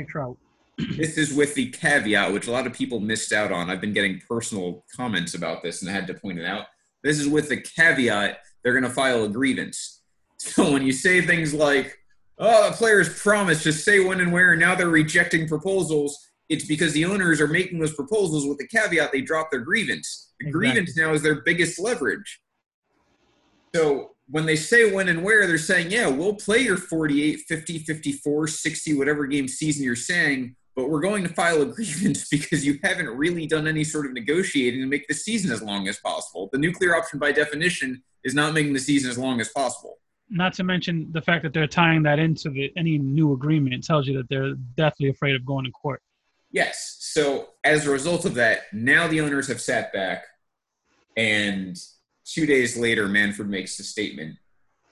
[0.98, 3.70] this is with the caveat, which a lot of people missed out on.
[3.70, 6.66] I've been getting personal comments about this, and I had to point it out.
[7.04, 10.00] This is with the caveat they're going to file a grievance.
[10.40, 11.98] So when you say things like,
[12.38, 16.66] "Oh, the players promised to say when and where," and now they're rejecting proposals, it's
[16.66, 20.23] because the owners are making those proposals with the caveat they drop their grievance.
[20.40, 20.52] The Exactly.
[20.52, 22.42] grievance now is their biggest leverage.
[23.76, 27.80] So when they say when and where, they're saying, yeah, we'll play your 48, 50,
[27.80, 32.66] 54, 60, whatever game season you're saying, but we're going to file a grievance because
[32.66, 36.00] you haven't really done any sort of negotiating to make the season as long as
[36.00, 36.50] possible.
[36.52, 39.98] The nuclear option, by definition, is not making the season as long as possible.
[40.30, 44.08] Not to mention the fact that they're tying that into the any new agreement tells
[44.08, 46.02] you that they're definitely afraid of going to court.
[46.54, 46.98] Yes.
[47.00, 50.24] So as a result of that, now the owners have sat back,
[51.18, 51.76] and
[52.26, 54.38] two days later, Manfred makes the statement,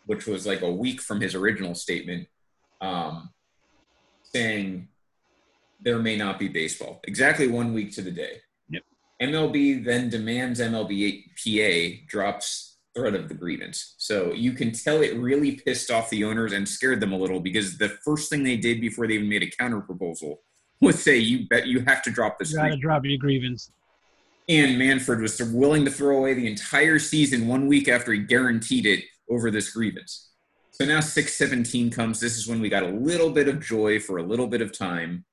[0.07, 2.27] which was like a week from his original statement,
[2.81, 3.29] um,
[4.23, 4.87] saying
[5.79, 6.99] there may not be baseball.
[7.03, 8.41] Exactly one week to the day.
[8.69, 8.83] Yep.
[9.21, 13.93] MLB then demands MLB PA drops threat of the grievance.
[13.97, 17.39] So you can tell it really pissed off the owners and scared them a little
[17.39, 20.41] because the first thing they did before they even made a counter proposal
[20.85, 23.71] was say you bet you have to drop this You got to drop your grievance.
[24.49, 28.85] And Manfred was willing to throw away the entire season one week after he guaranteed
[28.87, 30.29] it over this grievance.
[30.71, 32.19] So now 617 comes.
[32.19, 34.75] This is when we got a little bit of joy for a little bit of
[34.75, 35.23] time.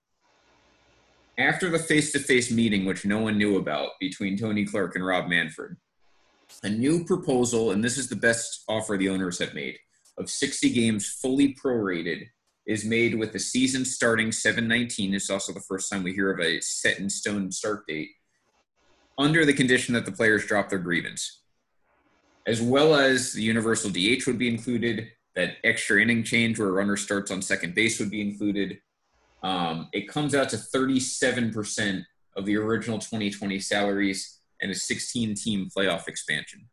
[1.38, 5.06] After the face to face meeting, which no one knew about between Tony Clark and
[5.06, 5.76] Rob Manfred,
[6.62, 9.78] a new proposal, and this is the best offer the owners have made,
[10.18, 12.26] of 60 games fully prorated
[12.68, 15.14] is made with the season starting 719.
[15.14, 18.10] It's also the first time we hear of a set in stone start date
[19.16, 21.40] under the condition that the players drop their grievance.
[22.46, 26.72] As well as the universal DH would be included, that extra inning change where a
[26.72, 28.78] runner starts on second base would be included.
[29.42, 32.04] Um, it comes out to 37%
[32.36, 36.68] of the original 2020 salaries and a 16 team playoff expansion.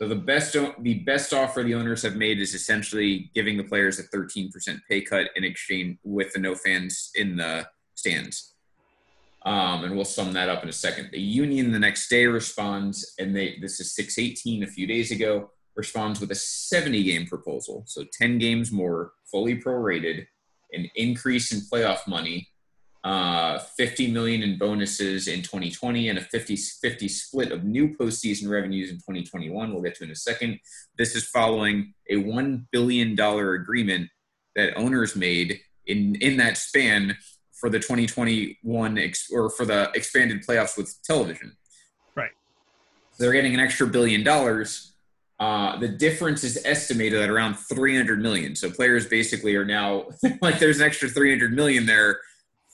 [0.00, 3.98] So the best the best offer the owners have made is essentially giving the players
[3.98, 4.50] a 13%
[4.88, 8.54] pay cut in exchange with the no fans in the stands.
[9.44, 11.10] Um, and we'll sum that up in a second.
[11.12, 15.50] The union the next day responds, and they this is 618 a few days ago,
[15.76, 17.84] responds with a 70 game proposal.
[17.86, 20.26] So 10 games more, fully prorated,
[20.72, 22.48] an increase in playoff money,
[23.04, 28.48] uh, 50 million in bonuses in 2020, and a 50 50 split of new postseason
[28.48, 29.72] revenues in 2021.
[29.72, 30.58] We'll get to in a second.
[30.96, 34.08] This is following a $1 billion agreement
[34.56, 37.16] that owners made in, in that span
[37.52, 41.54] for the 2021 ex- or for the expanded playoffs with television.
[42.16, 42.30] Right.
[43.18, 44.94] They're getting an extra billion dollars.
[45.38, 48.56] Uh, the difference is estimated at around 300 million.
[48.56, 50.06] So players basically are now
[50.40, 52.20] like there's an extra 300 million there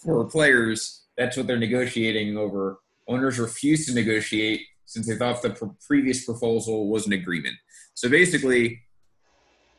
[0.02, 1.04] for players.
[1.16, 2.80] That's what they're negotiating over.
[3.08, 7.54] Owners refuse to negotiate since they thought the pr- previous proposal was an agreement.
[7.94, 8.80] So basically,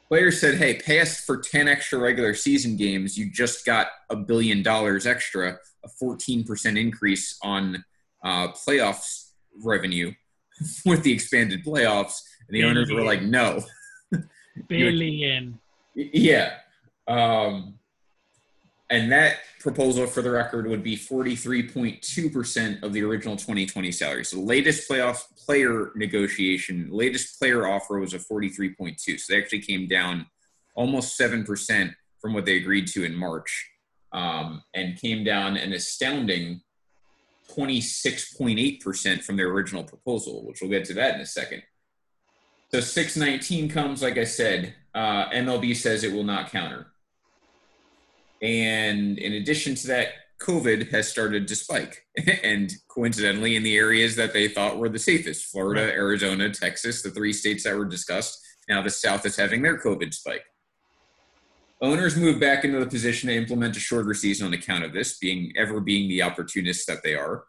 [0.08, 3.18] players said, "Hey, pay us for 10 extra regular season games.
[3.18, 7.84] You just got a billion dollars extra, a 14% increase on
[8.24, 9.32] uh, playoffs
[9.64, 10.14] revenue
[10.86, 13.64] with the expanded playoffs." And the owners were like, "No."
[14.68, 15.60] Billion.
[15.96, 16.56] Yeah.
[17.08, 17.80] Um,
[18.92, 24.26] and that proposal, for the record, would be 43.2% of the original 2020 salary.
[24.26, 29.18] So the latest playoff player negotiation, latest player offer was a 43.2.
[29.18, 30.26] So they actually came down
[30.76, 33.72] almost 7% from what they agreed to in March
[34.12, 36.62] um, and came down an astounding
[37.50, 41.64] 26.8% from their original proposal, which we'll get to that in a second.
[42.74, 46.91] So 619 comes, like I said, uh, MLB says it will not counter.
[48.42, 50.10] And in addition to that,
[50.42, 52.06] COVID has started to spike.
[52.44, 55.94] and coincidentally, in the areas that they thought were the safest Florida, Right.
[55.94, 58.40] Arizona, Texas, the three states that were discussed.
[58.68, 60.44] Now the South is having their COVID spike.
[61.82, 65.18] Owners move back into the position to implement a shorter season on account of this,
[65.18, 67.46] being ever being the opportunists that they are.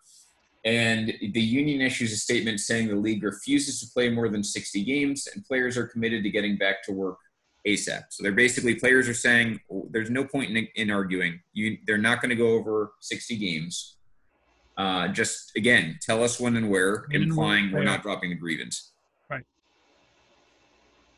[0.64, 4.85] And the union issues a statement saying the league refuses to play more than 60
[4.85, 7.18] games and players are committed to getting back to work
[7.66, 8.02] ASAP.
[8.10, 11.40] So they're basically players are saying "Oh, there's no point in, in arguing.
[11.52, 13.96] You they're not going to go over 60 games.
[14.77, 17.81] Uh, just again, tell us when and where, When and implying where.
[17.81, 18.92] we're not dropping the grievance.
[19.31, 19.44] Right.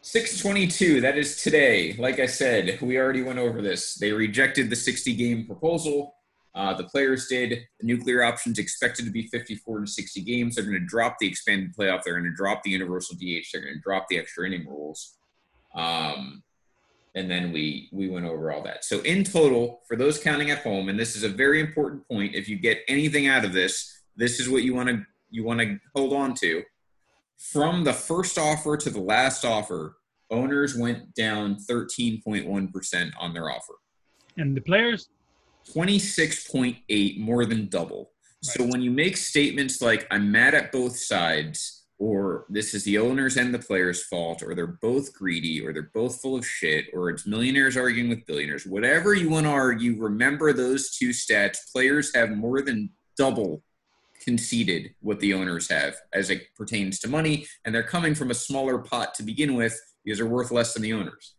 [0.02, 1.94] 622, that is today.
[1.98, 3.94] Like I said, we already went over this.
[3.94, 6.14] They rejected the 60 game proposal.
[6.54, 7.50] Uh, the players did.
[7.80, 10.54] The nuclear options expected to be 54 to 60 games.
[10.54, 12.02] They're going to drop the expanded playoff.
[12.04, 13.46] They're going to drop the universal DH.
[13.52, 15.16] They're going to drop the extra inning rules.
[15.74, 16.42] Um,
[17.14, 18.84] and then we we went over all that.
[18.84, 22.34] So in total, for those counting at home, and this is a very important point,
[22.34, 25.60] if you get anything out of this, this is what you want to you want
[25.60, 26.62] to hold on to.
[27.38, 29.96] From the first offer to the last offer,
[30.30, 33.74] owners went down 13.1% on their offer.
[34.36, 35.08] And the players,
[35.74, 38.10] 26.8 more than double.
[38.42, 42.98] So when you make statements like I'm mad at both sides or this is the
[42.98, 46.86] owners and the players fault or they're both greedy or they're both full of shit
[46.92, 51.58] or it's millionaires arguing with billionaires, whatever you want to argue, remember those two stats.
[51.72, 53.62] Players have more than double
[54.22, 58.34] conceded what the owners have as it pertains to money and they're coming from a
[58.34, 61.34] smaller pot to begin with because they're worth less than the owners.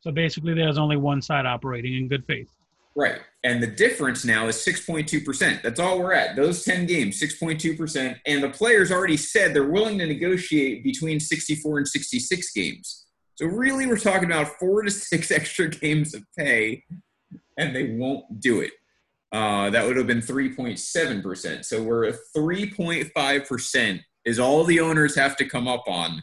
[0.00, 2.50] so basically, there's only one side operating in good faith.
[2.96, 3.20] Right.
[3.44, 5.62] And the difference now is 6.2%.
[5.62, 6.36] That's all we're at.
[6.36, 8.18] Those 10 games, 6.2%.
[8.26, 13.06] And the players already said they're willing to negotiate between 64 and 66 games.
[13.36, 16.84] So really, we're talking about four to six extra games of pay,
[17.56, 18.72] and they won't do it.
[19.32, 21.64] Uh, that would have been 3.7%.
[21.64, 26.22] So we're at 3.5% is all the owners have to come up on.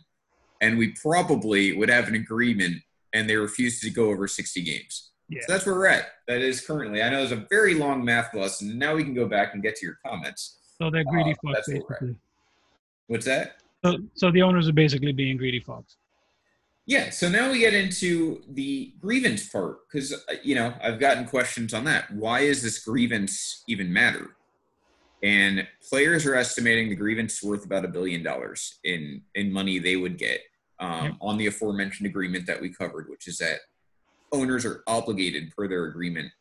[0.61, 5.11] And we probably would have an agreement, and they refuse to go over 60 games.
[5.29, 5.41] Yeah.
[5.45, 6.05] So that's where we're at.
[6.27, 7.01] That is currently.
[7.01, 8.77] I know it's a very long math lesson.
[8.77, 10.57] Now we can go back and get to your comments.
[10.81, 12.15] So they're greedy Uh, fucks, basically.
[13.07, 13.57] What's that?
[13.83, 15.95] So, so the owners are basically being greedy fucks.
[16.85, 17.09] Yeah.
[17.09, 20.13] So now we get into the grievance part because
[20.43, 22.09] you know I've gotten questions on that.
[22.11, 24.35] Why is this grievance even matter?
[25.23, 29.97] And players are estimating the grievance worth about a billion dollars in in money they
[29.97, 30.39] would get
[30.79, 31.13] um, Yep.
[31.21, 33.59] on the aforementioned agreement that we covered, which is that
[34.31, 36.31] owners are obligated per their agreement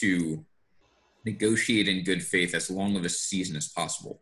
[0.00, 0.44] to
[1.24, 4.20] negotiate in good faith as long of a season as possible.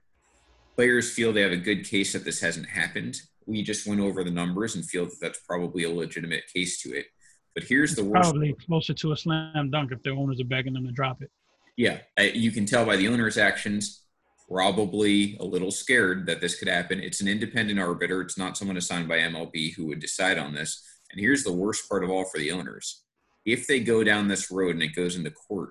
[0.74, 3.20] Players feel they have a good case that this hasn't happened.
[3.46, 6.94] We just went over the numbers and feel that that's probably a legitimate case to
[6.94, 7.06] it.
[7.54, 8.30] But here's the worst.
[8.30, 11.30] Probably closer to a slam dunk if their owners are begging them to drop it.
[11.76, 14.02] Yeah, you can tell by the owner's actions,
[14.50, 17.00] probably a little scared that this could happen.
[17.00, 18.20] It's an independent arbiter.
[18.20, 20.82] It's not someone assigned by MLB who would decide on this.
[21.10, 23.04] And here's the worst part of all for the owners.
[23.46, 25.70] If they go down this road and it goes into court,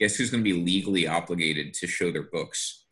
[0.00, 2.84] guess who's going to be legally obligated to show their books?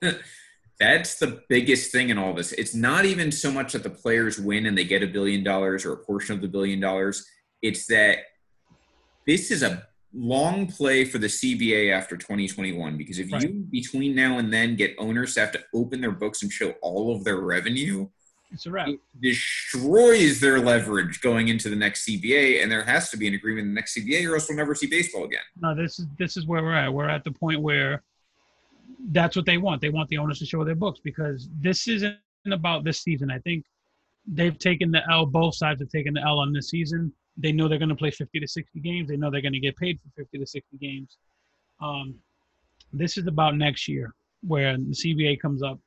[0.80, 2.52] That's the biggest thing in all this.
[2.52, 5.84] It's not even so much that the players win and they get a billion dollars
[5.84, 7.26] or a portion of the billion dollars.
[7.62, 8.18] It's that
[9.26, 13.42] this is a long play for the CBA after 2021 because if Right.
[13.42, 16.70] you between now and then get owners to have to open their books and show
[16.80, 18.08] all of their revenue,
[18.50, 18.88] It's a wrap.
[18.88, 23.34] it destroys their leverage going into the next CBA, and there has to be an
[23.34, 25.42] agreement in the next CBA, or else we'll never see baseball again.
[25.60, 26.92] No, this is this is where we're at.
[26.92, 28.02] We're at the point where
[29.10, 29.80] that's what they want.
[29.80, 32.16] They want the owners to show their books because this isn't
[32.50, 33.30] about this season.
[33.30, 33.64] I think
[34.26, 35.26] they've taken the L.
[35.26, 37.12] Both sides have taken the L on this season.
[37.36, 39.08] They know they're going to play 50 to 60 games.
[39.08, 41.18] They know they're going to get paid for 50 to 60 games.
[41.80, 42.14] Um,
[42.92, 44.14] this is about next year
[44.46, 45.78] where the CBA comes up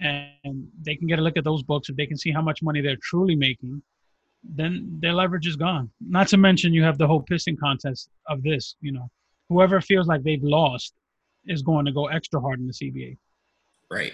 [0.00, 1.88] and they can get a look at those books.
[1.88, 3.82] If they can see how much money they're truly making,
[4.42, 5.90] then their leverage is gone.
[6.00, 8.76] Not to mention you have the whole pissing contest of this.
[8.80, 9.10] You know,
[9.48, 10.94] whoever feels like they've lost
[11.46, 13.18] is going to go extra hard in the CBA.
[13.90, 14.12] Right.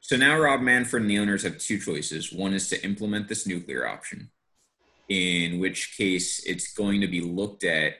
[0.00, 2.32] So now Rob Manfred and the owners have two choices.
[2.32, 4.30] One is to implement this nuclear option,
[5.08, 7.94] in which case it's going to be looked at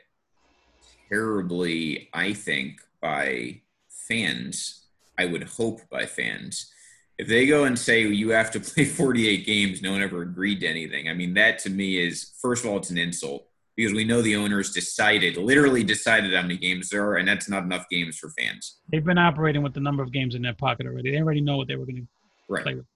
[1.08, 4.79] terribly, I think, by fans.
[5.20, 6.72] I would hope by fans.
[7.18, 10.60] If they go and say you have to play 48 games, no one ever agreed
[10.60, 11.08] to anything.
[11.08, 13.46] I mean, that to me is, first of all, it's an insult
[13.76, 17.48] because we know the owners decided, literally decided how many games there are, and that's
[17.48, 18.80] not enough games for fans.
[18.90, 21.10] They've been operating with the number of games in their pocket already.
[21.10, 22.08] They already know what they were going to.
[22.48, 22.62] Right.
[22.62, 22.86] Play with.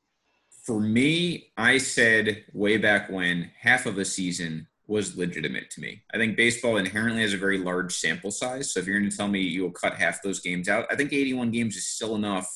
[0.66, 6.02] For me, I said way back when half of a season was legitimate to me.
[6.12, 8.72] I think baseball inherently has a very large sample size.
[8.72, 11.12] So if you're going to tell me you'll cut half those games out, I think
[11.12, 12.46] 81 games is still enough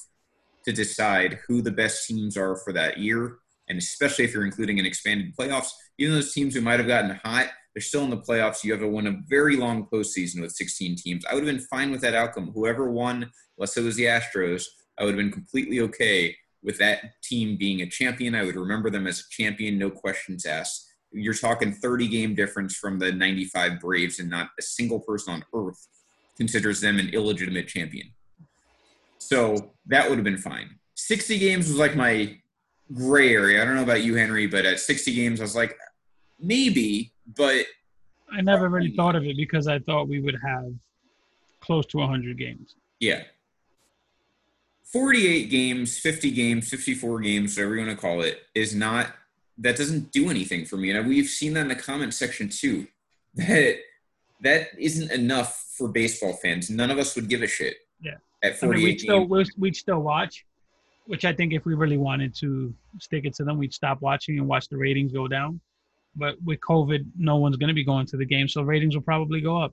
[0.64, 3.38] to decide who the best teams are for that year.
[3.68, 7.18] And especially if you're including an expanded playoffs, even those teams who might have gotten
[7.24, 8.64] hot, they're still in the playoffs.
[8.64, 11.24] You have to win a very long postseason with 16 teams.
[11.24, 12.50] I would have been fine with that outcome.
[12.54, 14.64] Whoever won, unless it was the Astros,
[14.98, 18.34] I would have been completely okay with that team being a champion.
[18.34, 20.87] I would remember them as a champion, no questions asked.
[21.12, 25.44] You're talking 30 game difference from the 95 Braves, and not a single person on
[25.54, 25.88] earth
[26.36, 28.08] considers them an illegitimate champion.
[29.18, 30.78] So that would have been fine.
[30.94, 32.38] 60 games was like my
[32.92, 33.60] gray area.
[33.60, 35.76] I don't know about you, Henry, but at 60 games, I was like,
[36.40, 37.66] maybe, but
[38.32, 40.72] I never really thought of it because I thought we would have
[41.60, 42.76] close to 100 games.
[43.00, 43.22] yeah.
[44.92, 49.08] 48 games, 50 games, 54 games, whatever you want to call it, is not
[49.58, 50.90] that doesn't do anything for me.
[50.90, 52.86] And we've seen that in the comment section too.
[53.34, 53.76] That
[54.42, 56.70] that isn't enough for baseball fans.
[56.70, 57.76] None of us would give a shit.
[58.00, 58.14] Yeah.
[58.42, 60.44] At I mean, we'd still we'd, we'd still watch,
[61.06, 64.38] which I think if we really wanted to stick it to them, we'd stop watching
[64.38, 65.60] and watch the ratings go down.
[66.16, 69.02] But with COVID, no one's going to be going to the game, so ratings will
[69.02, 69.72] probably go up.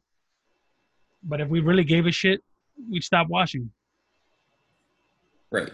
[1.24, 2.44] But if we really gave a shit,
[2.92, 3.72] we'd stop watching.
[5.52, 5.72] Right.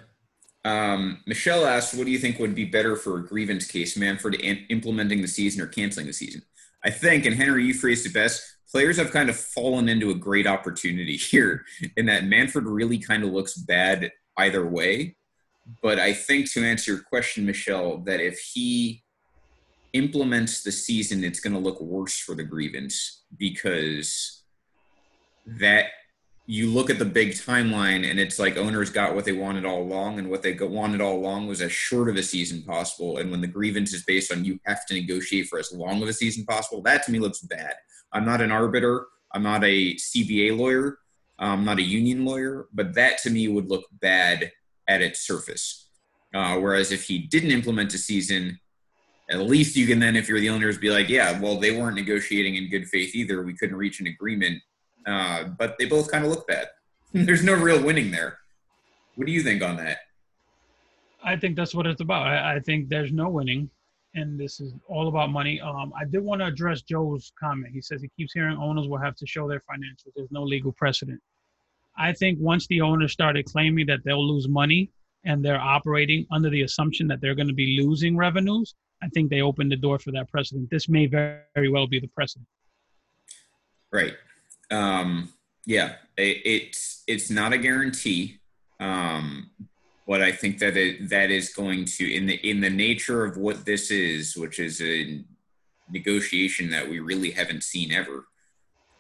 [0.63, 4.35] Um, Michelle asked, "What do you think would be better for a grievance case, Manfred
[4.35, 6.43] in- implementing the season or canceling the season?"
[6.83, 8.43] I think, and Henry, you phrased it best.
[8.71, 11.65] Players have kind of fallen into a great opportunity here,
[11.97, 15.15] in that Manfred really kind of looks bad either way.
[15.81, 19.03] But I think to answer your question, Michelle, that if he
[19.93, 24.43] implements the season, it's going to look worse for the grievance because
[25.45, 25.87] that
[26.45, 29.81] you look at the big timeline and it's like owners got what they wanted all
[29.81, 33.17] along and what they wanted all along was as short of a season possible.
[33.17, 36.09] And when the grievance is based on you have to negotiate for as long of
[36.09, 37.75] a season possible that to me looks bad.
[38.11, 39.05] I'm not an arbiter.
[39.33, 40.97] I'm not a cba lawyer.
[41.37, 44.51] I'm not a union lawyer but that to me would look bad
[44.87, 45.89] at its surface.
[46.33, 48.59] Uh, whereas if he didn't implement a season
[49.29, 51.95] at least you can then if you're the owners be like yeah well they weren't
[51.95, 53.43] negotiating in good faith either.
[53.43, 54.61] We couldn't reach an agreement
[55.05, 56.67] uh, but they both kind of look bad.
[57.13, 58.37] There's no real winning there.
[59.15, 59.97] What do you think on that?
[61.23, 62.27] I think that's what it's about.
[62.27, 63.69] I, I think there's no winning,
[64.15, 65.61] and this is all about money.
[65.61, 67.73] Um, I did want to address Joe's comment.
[67.73, 70.13] He says he keeps hearing owners will have to show their financials.
[70.15, 71.21] There's no legal precedent.
[71.97, 74.89] I think once the owners started claiming that they'll lose money
[75.25, 78.73] and they're operating under the assumption that they're going to be losing revenues,
[79.03, 80.69] I think they opened the door for that precedent.
[80.69, 82.47] This may very, very well be the precedent.
[83.91, 84.13] Right.
[84.71, 85.33] Um,
[85.65, 88.39] yeah, it, it's it's not a guarantee,
[88.79, 89.51] um,
[90.07, 93.37] but I think that it, that is going to in the in the nature of
[93.37, 95.23] what this is, which is a
[95.91, 98.25] negotiation that we really haven't seen ever.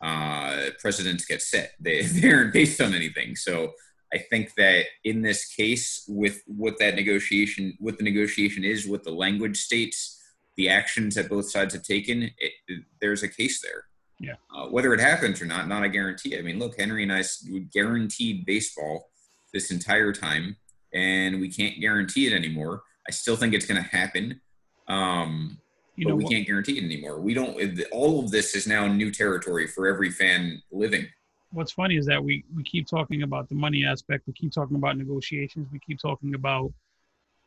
[0.01, 3.35] Uh, precedents get set; they they aren't based on anything.
[3.35, 3.73] So
[4.13, 9.03] I think that in this case, with what that negotiation, what the negotiation is, what
[9.03, 10.21] the language states,
[10.57, 13.85] the actions that both sides have taken, it, there's a case there.
[14.21, 14.35] Yeah.
[14.55, 16.37] Uh, whether it happens or not, not a guarantee.
[16.37, 19.09] I mean, look, Henry and I we guaranteed baseball
[19.53, 20.55] this entire time,
[20.93, 22.83] and we can't guarantee it anymore.
[23.07, 24.39] I still think it's going to happen,
[24.87, 25.57] um,
[25.95, 27.19] You but know, we what- can't guarantee it anymore.
[27.19, 27.57] We don't.
[27.91, 31.07] All of this is now new territory for every fan living.
[31.53, 34.25] what's funny is that we we keep talking about the money aspect.
[34.27, 35.67] We keep talking about negotiations.
[35.71, 36.71] We keep talking about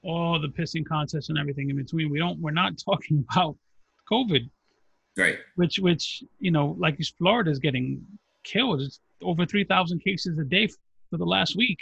[0.02, 2.10] all the pissing contests and everything in between.
[2.10, 2.38] We don't.
[2.40, 3.56] We're not talking about
[4.10, 4.50] COVID,
[5.16, 5.38] Right.
[5.56, 8.04] which which you know, like Florida is getting
[8.42, 8.80] killed.
[8.82, 10.66] It's over three thousand cases a day
[11.10, 11.78] for the last week.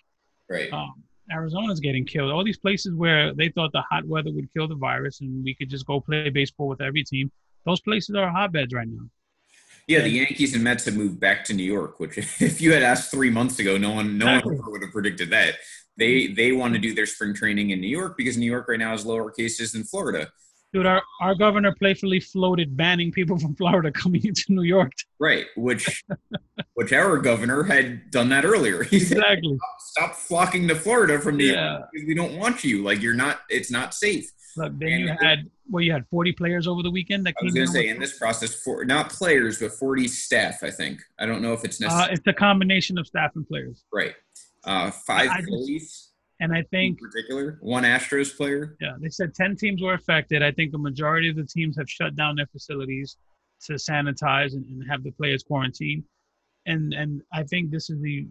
[0.51, 0.73] Right.
[0.73, 1.03] Um,
[1.33, 2.31] Arizona's getting killed.
[2.31, 5.55] All these places where they thought the hot weather would kill the virus and we
[5.55, 7.31] could just go play baseball with every team.
[7.65, 9.07] Those places are hotbeds right now.
[9.89, 12.83] Yeah, the Yankees and Mets have moved back to New York, which if you had
[12.83, 14.57] asked three months ago, no one no Exactly.
[14.57, 15.55] one would have predicted that.
[15.97, 18.79] They they want to do their spring training in New York because New York right
[18.79, 20.31] now has lower cases than Florida.
[20.73, 24.93] Dude, our, our governor playfully floated banning people from Florida coming into New York.
[25.21, 26.03] Right, which
[26.75, 28.83] which our governor had done that earlier.
[28.93, 29.59] He said, Exactly.
[29.81, 31.73] "Stop flocking to Florida from New Yeah.
[31.79, 32.83] York we don't want you.
[32.83, 33.41] Like you're not.
[33.51, 36.91] It's not safe." Look, then And you had well, you had 40 players over the
[36.91, 40.09] weekend that I was going to say in this process, for not players but 40
[40.09, 40.63] staff.
[40.63, 42.13] I think I don't know if it's uh, necessary.
[42.15, 44.15] it's a combination of staff and players, right,
[44.65, 46.12] uh, five Phillies
[46.43, 48.77] and I think in particular, one Astros player.
[48.81, 50.43] yeah, they said 10 teams were affected.
[50.43, 53.17] I think the majority of the teams have shut down their facilities
[53.67, 56.03] to sanitize and, and have the players quarantine.
[56.67, 58.27] And and I think this is the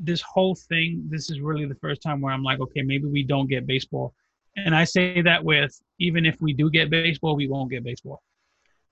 [0.00, 1.04] this whole thing.
[1.10, 4.14] This is really the first time where I'm like, okay, maybe we don't get baseball.
[4.56, 8.22] And I say that with even if we do get baseball, we won't get baseball.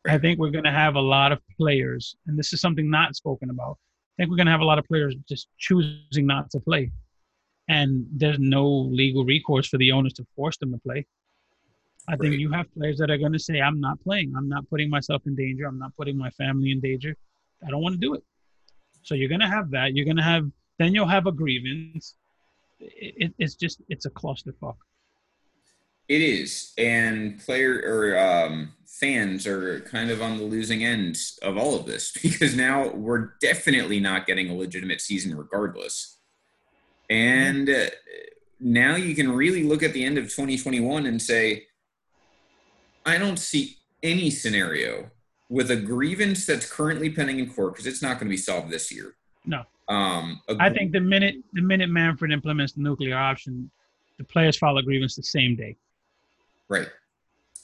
[0.08, 3.14] I think we're going to have a lot of players, and this is something not
[3.14, 3.78] spoken about.
[4.18, 6.90] I think we're going to have a lot of players just choosing not to play,
[7.68, 11.06] and there's no legal recourse for the owners to force them to play.
[12.08, 14.34] I think you have players that are going to say, "I'm not playing.
[14.36, 15.66] I'm not putting myself in danger.
[15.66, 17.16] I'm not putting my family in danger.
[17.66, 18.22] I don't want to do it."
[19.02, 19.94] So you're going to have that.
[19.94, 20.48] You're going to have
[20.78, 22.14] then you'll have a grievance.
[22.78, 24.76] It, it, it's just it's a clusterfuck.
[26.08, 31.56] It is, and player or um, fans are kind of on the losing end of
[31.56, 36.15] all of this because now we're definitely not getting a legitimate season, regardless.
[37.08, 37.86] And uh,
[38.60, 41.66] now you can really look at the end of 2021 and say,
[43.04, 45.10] I don't see any scenario
[45.48, 48.70] with a grievance that's currently pending in court because it's not going to be solved
[48.70, 49.14] this year.
[49.44, 49.62] No.
[49.88, 53.70] Um, a I think the minute the minute Manfred implements the nuclear option,
[54.18, 55.76] the players file a grievance the same day.
[56.68, 56.88] Right.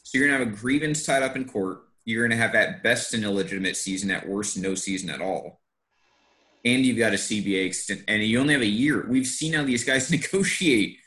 [0.04, 1.80] So you're gonna have a grievance tied up in court.
[2.04, 5.61] You're gonna have at best an illegitimate season, at worst no season at all.
[6.64, 9.06] And you've got a CBA extent, and you only have a year.
[9.08, 10.98] We've seen how these guys negotiate.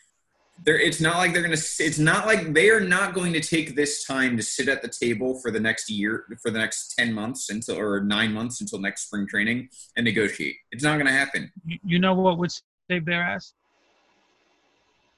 [0.64, 1.54] They're, it's not like they're gonna.
[1.54, 4.88] It's not like they are not going to take this time to sit at the
[4.88, 8.80] table for the next year, for the next ten months until or nine months until
[8.80, 10.56] next spring training and negotiate.
[10.72, 11.52] It's not going to happen.
[11.66, 12.52] You, you know what would
[12.90, 13.54] save their ass?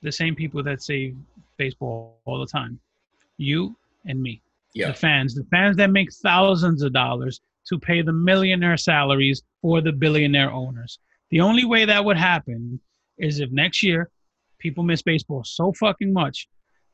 [0.01, 1.15] The same people that save
[1.57, 2.79] baseball all the time.
[3.38, 3.75] You
[4.05, 4.41] and me.
[4.73, 4.88] Yeah.
[4.88, 5.35] The fans.
[5.35, 10.51] The fans that make thousands of dollars to pay the millionaire salaries for the billionaire
[10.51, 10.99] owners.
[11.31, 12.79] The only way that would happen
[13.17, 14.09] is if next year
[14.59, 16.47] people miss baseball so fucking much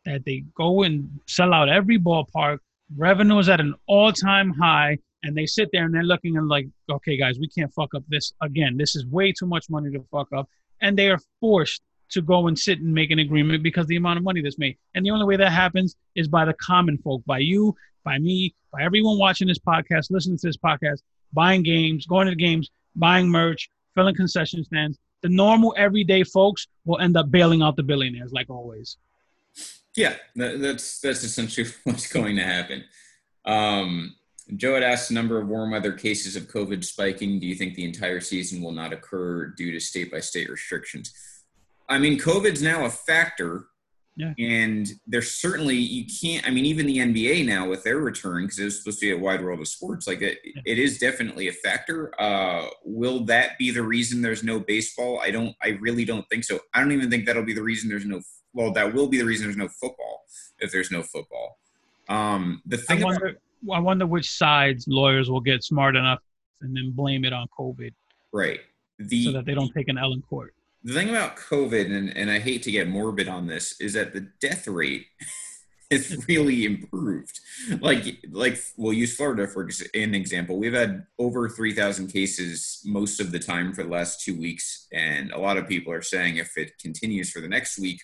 [0.05, 2.59] that they go and sell out every ballpark,
[2.95, 6.67] revenue is at an all-time high, and they sit there and they're looking and like,
[6.89, 8.75] okay, guys, we can't fuck up this again.
[8.75, 10.49] This is way too much money to fuck up,
[10.81, 14.17] and they are forced to go and sit and make an agreement because the amount
[14.17, 14.77] of money that's made.
[14.93, 18.53] And the only way that happens is by the common folk, by you, by me,
[18.71, 21.01] by everyone watching this podcast, listening to this podcast,
[21.33, 24.97] buying games, going to the games, buying merch, filling concession stands.
[25.21, 28.97] The normal everyday folks will end up bailing out the billionaires, like always.
[29.95, 32.83] Yeah, that, that's that's essentially what's going to happen.
[33.45, 34.15] Um,
[34.57, 37.39] Joe had asked a number of warm weather cases of COVID spiking.
[37.39, 41.13] Do you think the entire season will not occur due to state by state restrictions?
[41.87, 43.67] I mean, COVID's now a factor.
[44.15, 44.33] Yeah.
[44.37, 48.59] And there's certainly, you can't, I mean, even the NBA now with their return, because
[48.59, 50.61] it was supposed to be a wide world of sports, like it, Yeah.
[50.65, 52.13] it is definitely a factor.
[52.21, 55.19] Uh, will that be the reason there's no baseball?
[55.21, 56.59] I don't, I really don't think so.
[56.73, 58.21] I don't even think that'll be the reason there's no,
[58.53, 60.25] well, that will be the reason there's no football
[60.59, 61.57] if there's no football.
[62.07, 63.21] Um, the I thing about,
[63.73, 66.19] I wonder which sides lawyers will get smart enough
[66.61, 67.93] and then blame it on COVID
[68.31, 68.59] right.
[68.99, 70.53] The, so that they don't take an L in court.
[70.83, 74.13] The thing about COVID, and, and I hate to get morbid on this, is that
[74.13, 75.05] the death rate
[75.91, 77.39] has really improved.
[77.79, 80.57] Like, like we'll use Florida for an example.
[80.57, 84.87] We've had over 3,000 cases most of the time for the last two weeks.
[84.91, 88.01] And a lot of people are saying if it continues for the next week,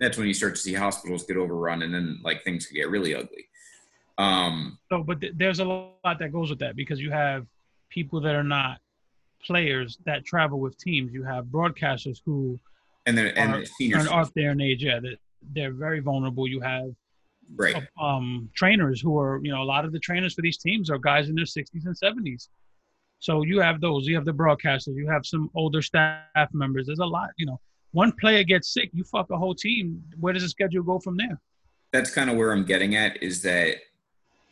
[0.00, 2.90] that's when you start to see hospitals get overrun and then like things could get
[2.90, 3.48] really ugly.
[4.18, 7.46] Um, So, but th- there's a lot that goes with that because you have
[7.88, 8.80] people that are not
[9.44, 11.12] players that travel with teams.
[11.12, 12.58] You have broadcasters who
[13.06, 14.84] and then, and are, the senior, are up there in age.
[14.84, 15.16] Yeah, that
[15.54, 16.46] they're very vulnerable.
[16.46, 16.90] You have
[17.54, 17.86] right.
[18.00, 20.98] um, trainers who are, you know, a lot of the trainers for these teams are
[20.98, 22.48] guys in their 60s and 70s.
[23.20, 24.06] So you have those.
[24.06, 24.94] You have the broadcasters.
[24.94, 26.86] You have some older staff members.
[26.86, 27.30] There's a lot.
[27.36, 27.60] You know,
[27.92, 30.02] one player gets sick, you fuck a whole team.
[30.20, 31.40] Where does the schedule go from there?
[31.92, 33.76] that's kind of where I'm getting at is that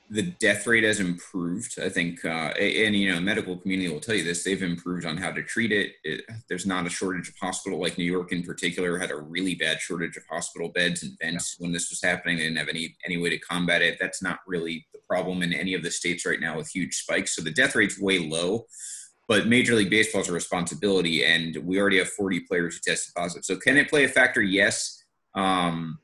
[0.09, 1.79] the death rate has improved.
[1.81, 4.45] I think, uh, and you know, medical community will tell you this.
[4.45, 5.93] They've improved on how to treat it.
[6.05, 6.25] it.
[6.49, 9.81] There's not a shortage of hospital, like New York in particular had a really bad
[9.81, 12.37] shortage of hospital beds and vents when this was happening.
[12.37, 13.99] They didn't have any any way to combat it.
[14.01, 17.35] That's not really the problem in any of the states right now with huge spikes.
[17.35, 18.67] So the death rate's way low.
[19.29, 23.45] But Major League Baseball's a responsibility, and we already have 40 players who tested positive.
[23.45, 24.41] So can it play a factor?
[24.41, 25.03] Yes.
[25.35, 25.99] Um,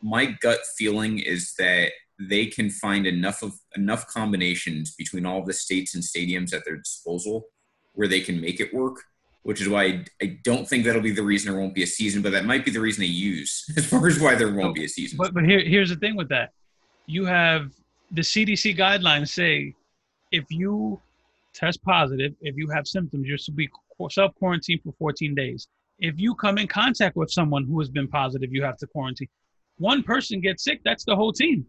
[0.00, 5.52] my gut feeling is that they can find enough of enough combinations between all the
[5.52, 7.46] states and stadiums at their disposal
[7.94, 8.96] where they can make it work
[9.44, 11.86] which is why I, I don't think that'll be the reason there won't be a
[11.86, 14.74] season but that might be the reason they use as far as why there won't
[14.74, 16.50] be a season But but here here's the thing with that.
[17.06, 17.72] You have
[18.12, 19.74] the CDC guidelines say
[20.30, 21.00] if you
[21.52, 23.68] test positive, if you have symptoms, you're to be
[24.10, 25.68] self quarantined for 14 days.
[25.98, 29.28] If you come in contact with someone who has been positive, you have to quarantine.
[29.78, 31.66] One person gets sick, that's the whole team.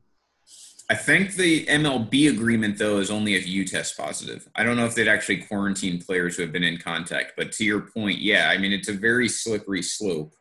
[0.90, 4.86] I think the mlb agreement though is only if you test positive i don't know
[4.86, 8.50] if they'd actually quarantine players who have been in contact but to your point yeah
[8.50, 10.34] i mean it's a very slippery slope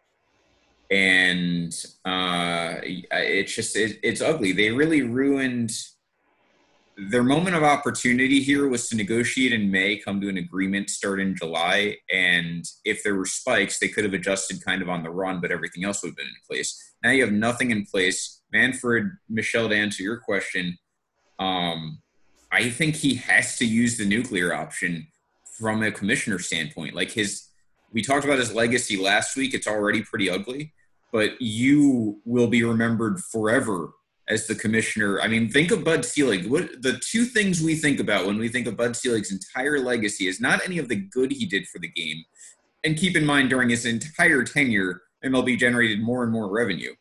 [0.92, 1.72] and
[2.04, 4.52] uh, it's just it, it's ugly.
[4.52, 5.72] They really ruined
[6.96, 11.20] their moment of opportunity here was to negotiate in May, come to an agreement, start
[11.20, 15.10] in July, and if there were spikes, they could have adjusted kind of on the
[15.10, 16.94] run, but everything else would have been in place.
[17.02, 18.41] Now you have nothing in place.
[18.52, 20.76] Manfred, Michelle, to answer your question,
[21.38, 22.00] um,
[22.50, 25.06] I think he has to use the nuclear option
[25.58, 26.94] from a commissioner standpoint.
[26.94, 27.48] Like his,
[27.92, 29.54] we talked about his legacy last week.
[29.54, 30.72] It's already pretty ugly,
[31.12, 33.92] but you will be remembered forever
[34.28, 35.20] as the commissioner.
[35.20, 36.46] I mean, think of Bud Selig.
[36.46, 40.26] What the two things we think about when we think of Bud Selig's entire legacy
[40.26, 42.24] is not any of the good he did for the game.
[42.84, 46.94] And keep in mind, during his entire tenure, MLB generated more and more revenue.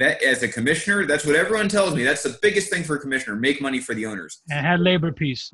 [0.00, 2.02] That as a commissioner, that's what everyone tells me.
[2.02, 4.40] That's the biggest thing for a commissioner: make money for the owners.
[4.50, 5.52] And had labor peace.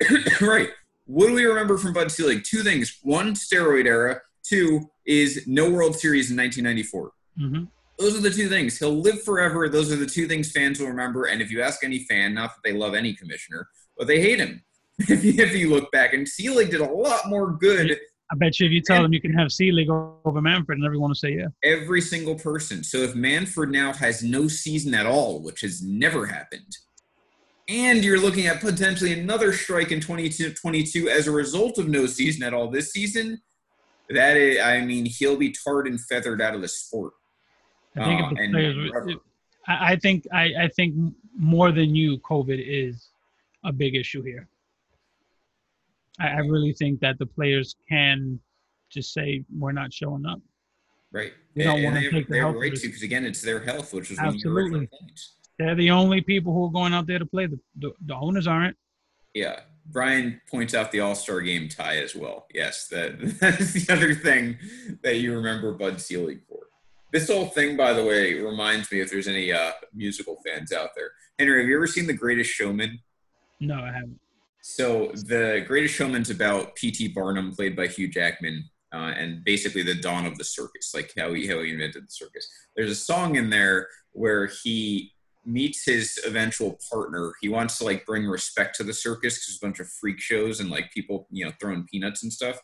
[0.40, 0.70] right.
[1.06, 2.44] What do we remember from Bud Selig?
[2.44, 2.98] Two things.
[3.02, 4.20] One, steroid era.
[4.48, 7.12] Two is no World Series in 1994.
[7.36, 7.64] hmm
[7.98, 8.78] Those are the two things.
[8.78, 9.68] He'll live forever.
[9.68, 11.24] Those are the two things fans will remember.
[11.24, 14.38] And if you ask any fan, not that they love any commissioner, but they hate
[14.38, 14.62] him.
[14.98, 17.98] if you look back, and Selig did a lot more good.
[18.30, 21.10] I bet you if you tell them you can have Selig over Manfred, and everyone
[21.10, 21.46] will say yeah.
[21.64, 22.84] Every single person.
[22.84, 26.76] So if Manfred now has no season at all, which has never happened,
[27.68, 32.42] and you're looking at potentially another strike in 2022 as a result of no season
[32.42, 33.40] at all this season,
[34.10, 37.12] that is, I mean, he'll be tarred and feathered out of the sport.
[37.96, 39.18] I think Uh, the and players.
[39.66, 43.08] I, I think I, I think more than you, COVID is
[43.64, 44.48] a big issue here.
[46.20, 48.40] I, I really think that the players can
[48.90, 50.40] just say we're not showing up.
[51.12, 51.32] Right.
[51.54, 52.82] We don't And- wanna they, take the have health right risk.
[52.82, 54.88] to because again, it's their health, which is Absolutely.
[55.58, 57.46] They're the only people who are going out there to play.
[57.46, 58.76] The, the, the owners aren't.
[59.34, 59.60] Yeah.
[59.90, 62.46] Brian points out the All Star Game tie as well.
[62.54, 64.58] Yes, that that is the other thing
[65.02, 66.58] that you remember Bud Selig for.
[67.10, 70.90] This whole thing, by the way, reminds me if there's any uh, musical fans out
[70.94, 71.10] there.
[71.38, 72.98] Henry, have you ever seen The Greatest Showman?
[73.60, 74.20] No, I haven't.
[74.62, 77.08] So the Greatest Showman's about P.T.
[77.08, 81.32] Barnum, played by Hugh Jackman, uh, and basically the dawn of the circus, like how
[81.32, 82.48] he how he invented the circus.
[82.76, 85.12] There's a song in there where he
[85.44, 87.32] meets his eventual partner.
[87.40, 90.20] He wants to like bring respect to the circus because there's a bunch of freak
[90.20, 92.58] shows and like people you know throwing peanuts and stuff.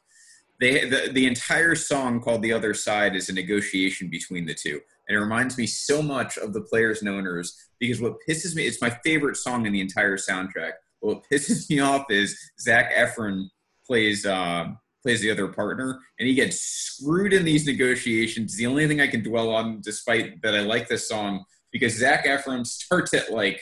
[0.61, 4.81] They the, the entire song called "The Other Side" is a negotiation between the two,
[5.09, 8.67] and it reminds me so much of the players and owners because what pisses me
[8.67, 10.73] it's my favorite song in the entire soundtrack
[11.05, 13.45] what pisses me off is Zac Efron
[13.87, 14.67] plays uh,
[15.03, 18.57] plays the other partner, and he gets screwed in these negotiations.
[18.57, 22.25] The only thing I can dwell on, despite that I like this song, because Zac
[22.25, 23.61] Efron starts at like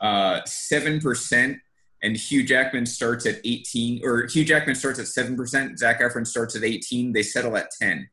[0.00, 1.58] uh, seven percent,
[2.02, 5.78] and Hugh Jackman starts at eighteen, or Hugh Jackman starts at seven percent.
[5.78, 7.12] Zac Efron starts at eighteen.
[7.12, 8.08] They settle at ten.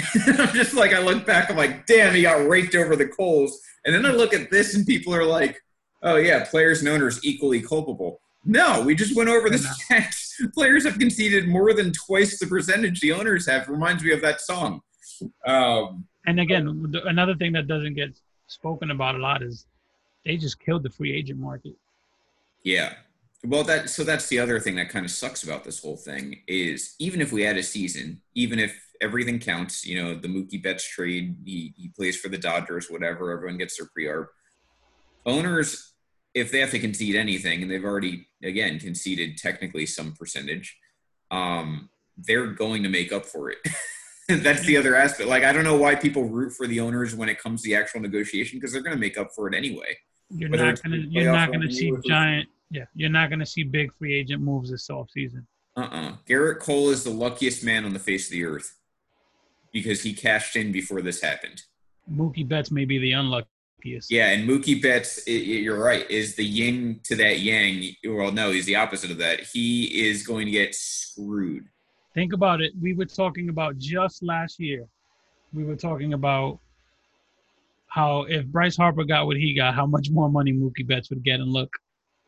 [0.26, 3.60] I'm just like I look back, I'm like, damn, he got raked over the coals.
[3.84, 5.60] And then I look at this, and people are like,
[6.02, 8.20] oh yeah, players and owners equally culpable.
[8.44, 10.40] No, we just went over the facts.
[10.54, 13.68] Players have conceded more than twice the percentage the owners have.
[13.68, 14.80] Reminds me of that song.
[15.46, 18.10] Um, And again, the- another thing that doesn't get
[18.48, 19.66] spoken about a lot is
[20.24, 21.74] they just killed the free agent market.
[22.64, 22.94] yeah.
[23.44, 26.42] Well, that so that's the other thing that kind of sucks about this whole thing
[26.46, 30.62] is even if we had a season, even if everything counts, you know, the Mookie
[30.62, 34.26] Betts trade, he, he plays for the Dodgers, whatever, everyone gets their pre-arb.
[35.26, 35.91] Owners,
[36.34, 40.78] if they have to concede anything, and they've already again conceded technically some percentage,
[41.30, 43.58] um, they're going to make up for it.
[44.28, 45.28] That's the other aspect.
[45.28, 47.76] Like I don't know why people root for the owners when it comes to the
[47.76, 49.96] actual negotiation because they're going to make up for it anyway.
[50.34, 53.92] You're Whether not gonna you're not gonna see giant yeah, you're not gonna see big
[53.92, 55.44] free agent moves this offseason.
[55.76, 56.16] Uh-uh.
[56.26, 58.78] Gerrit Cole is the luckiest man on the face of the earth
[59.72, 61.62] because he cashed in before this happened.
[62.10, 63.12] Mookie Betts may be the
[63.84, 67.94] Yeah, and Mookie Betts, you're right, is the yin to that yang.
[68.04, 69.40] Well, no, he's the opposite of that.
[69.40, 71.66] He is going to get screwed.
[72.14, 72.72] Think about it.
[72.80, 74.86] We were talking about just last year.
[75.54, 76.58] We were talking about
[77.88, 81.22] how if Bryce Harper got what he got, how much more money Mookie Betts would
[81.22, 81.40] get.
[81.40, 81.70] And look,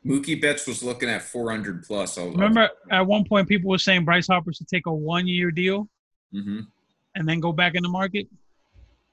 [0.04, 2.18] Mookie Betts was looking at 400 plus.
[2.18, 5.88] I'll, remember at one point people were saying Bryce Harper should take a one-year deal
[6.32, 6.60] hmm
[7.16, 8.26] and then go back in the market.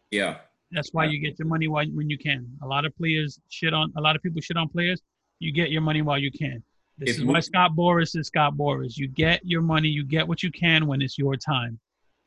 [0.10, 0.38] Yeah.
[0.72, 2.48] That's why you get your money while when you can.
[2.64, 3.92] A lot of players shit on.
[3.98, 5.02] A lot of people shit on players.
[5.40, 6.64] You get your money while you can.
[6.98, 8.96] This If is why Scott Boras is Scott Boras.
[8.96, 9.90] You get your money.
[9.90, 11.80] You get what you can when it's your time.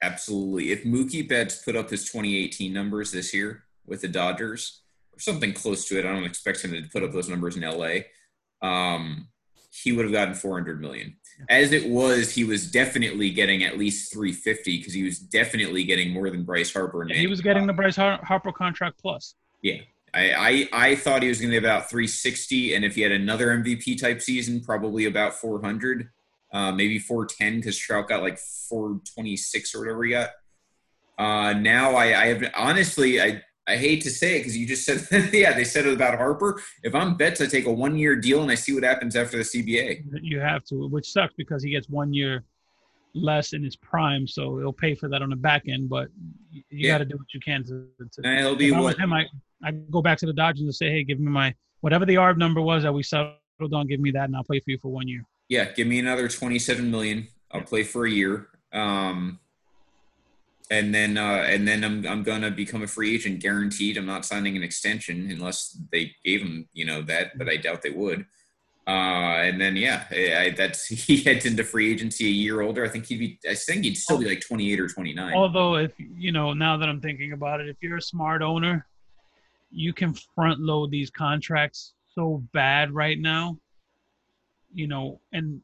[0.03, 0.73] Absolutely.
[0.73, 4.83] If Mookie Betts put up his 2018 numbers this year with the Dodgers,
[5.15, 7.63] or something close to it, I don't expect him to put up those numbers in
[7.63, 8.01] LA.
[8.61, 9.29] Um,
[9.71, 11.17] he would have gotten 400 million.
[11.49, 16.11] As it was, he was definitely getting at least 350 because he was definitely getting
[16.11, 17.03] more than Bryce Harper.
[17.03, 19.35] And And he was getting the Bryce Har- Harper contract plus.
[20.15, 23.11] I, I, I thought he was going to be about 360, and if he had
[23.11, 26.09] another MVP type season, probably about 400,
[26.53, 30.31] uh, maybe 410 because Trout got like 426 or whatever he got.
[31.19, 34.85] Uh, now I, I have honestly I I hate to say it because you just
[34.85, 36.61] said yeah they said it about Harper.
[36.83, 39.39] If I'm Betts, I take a one year deal and I see what happens after
[39.39, 40.05] the CBA.
[40.23, 42.45] You have to, which sucks because he gets one year
[43.15, 45.89] less in his prime, so he'll pay for that on the back end.
[45.89, 46.09] But
[46.53, 46.95] you Yeah.
[46.95, 47.87] got to do what you can to.
[48.13, 49.27] to And he'll be if I what him, I
[49.63, 52.37] I go back to the Dodgers and say, hey, give me my whatever the ARB
[52.39, 53.39] number was that we settled
[53.73, 53.87] on.
[53.87, 55.25] Give me that, and I'll play for you for one year.
[55.49, 57.29] yeah give me another 27 million.
[57.51, 58.49] I'll play for a year.
[58.73, 59.39] Um,
[60.71, 63.97] and then uh, and then I'm I'm gonna become a free agent guaranteed.
[63.97, 67.83] I'm not signing an extension unless they gave him you know that, but I doubt
[67.83, 68.27] they would.
[68.87, 72.85] Uh, and then yeah, I, that's he heads into free agency a year older.
[72.85, 73.39] I think he'd be.
[73.49, 75.35] I think he'd still be like 28 or 29.
[75.35, 78.87] Although, if you know, now that I'm thinking about it, if you're a smart owner,
[79.71, 83.59] you can front load these contracts so bad right now.
[84.73, 85.61] You know, and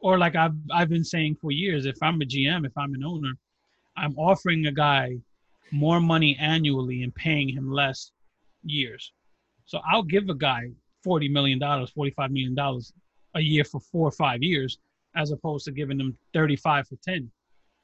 [0.00, 3.04] or like I've I've been saying for years, if I'm a GM, if I'm an
[3.04, 3.32] owner,
[3.96, 5.18] I'm offering a guy
[5.72, 8.12] more money annually and paying him less
[8.62, 9.12] years.
[9.66, 10.70] So I'll give a guy
[11.02, 12.92] forty million dollars, forty-five million dollars
[13.34, 14.78] a year for four or five years,
[15.16, 17.30] as opposed to giving them thirty-five for ten.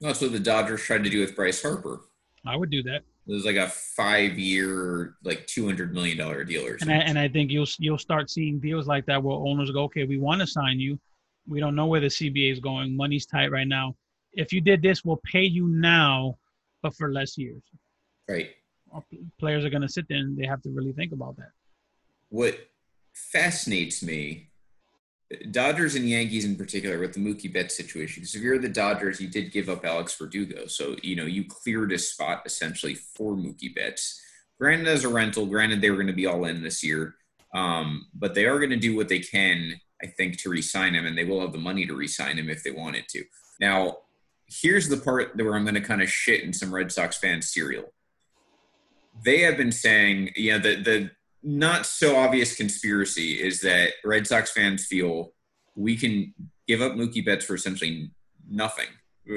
[0.00, 2.00] That's what the Dodgers tried to do with Bryce Harper.
[2.46, 3.02] I would do that.
[3.26, 6.96] It was like a five-year, like two hundred million dollar deal or And something.
[6.96, 10.04] I, and I think you'll you'll start seeing deals like that where owners go, okay,
[10.04, 10.98] we want to sign you,
[11.46, 13.94] we don't know where the CBA is going, money's tight right now.
[14.32, 16.38] If you did this, we'll pay you now,
[16.82, 17.62] but for less years.
[18.28, 18.50] right.
[19.38, 21.50] Players are going to sit there and they have to really think about that.
[22.28, 22.58] What
[23.14, 24.48] fascinates me,
[25.50, 28.22] Dodgers and Yankees in particular, with the Mookie Betts situation.
[28.22, 31.44] Because if you're the Dodgers, you did give up Alex Verdugo, so you know you
[31.44, 34.20] cleared a spot essentially for Mookie Betts.
[34.58, 37.14] Granted, as a rental, granted they were going to be all in this year,
[37.54, 41.06] um, but they are going to do what they can, I think, to re-sign him,
[41.06, 43.24] and they will have the money to re-sign him if they wanted to.
[43.60, 43.98] Now,
[44.50, 47.52] here's the part where I'm going to kind of shit in some Red Sox fans'
[47.52, 47.92] cereal.
[49.24, 51.10] They have been saying, you know, the the
[51.42, 55.32] not so obvious conspiracy is that Red Sox fans feel
[55.74, 56.34] we can
[56.68, 58.10] give up Mookie Betts for essentially
[58.48, 58.86] nothing.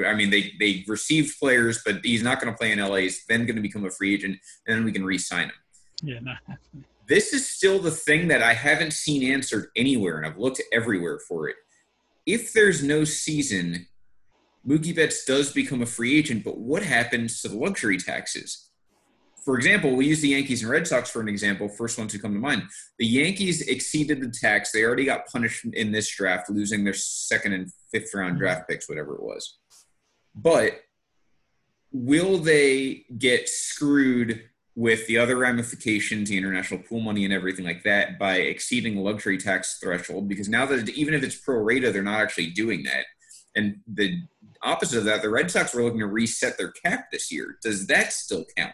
[0.05, 2.97] I mean, they they received players, but he's not going to play in LA.
[2.97, 4.37] He's then going to become a free agent,
[4.67, 5.55] and then we can re-sign him.
[6.01, 6.85] Yeah, not happening.
[7.07, 11.19] This is still the thing that I haven't seen answered anywhere, and I've looked everywhere
[11.27, 11.57] for it.
[12.25, 13.87] If there's no season,
[14.67, 18.69] Mookie Betts does become a free agent, but what happens to the luxury taxes?
[19.43, 22.19] For example, we use the Yankees and Red Sox for an example, first ones who
[22.19, 22.63] come to mind.
[22.97, 24.71] The Yankees exceeded the tax.
[24.71, 28.71] They already got punished in this draft, losing their second and fifth round draft mm-hmm.
[28.71, 29.57] picks, whatever it was.
[30.33, 30.79] But
[31.91, 34.43] will they get screwed
[34.75, 39.01] with the other ramifications, the international pool money and everything like that, by exceeding the
[39.01, 40.29] luxury tax threshold?
[40.29, 43.05] Because now that even if it's pro rata, they're not actually doing that.
[43.55, 44.23] And the
[44.63, 47.57] opposite of that, the Red Sox were looking to reset their cap this year.
[47.61, 48.73] Does that still count?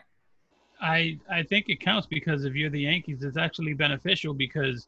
[0.82, 4.88] I I think it counts because if you're the Yankees, it's actually beneficial because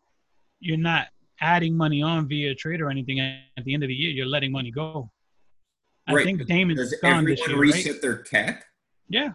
[0.59, 1.07] you're not
[1.41, 3.19] adding money on via trade or anything.
[3.19, 5.11] At the end of the year, you're letting money go.
[6.07, 8.01] I Right, think Damon's Does gone this everyone year, reset right?
[8.01, 8.63] their cap?
[9.09, 9.29] Yeah.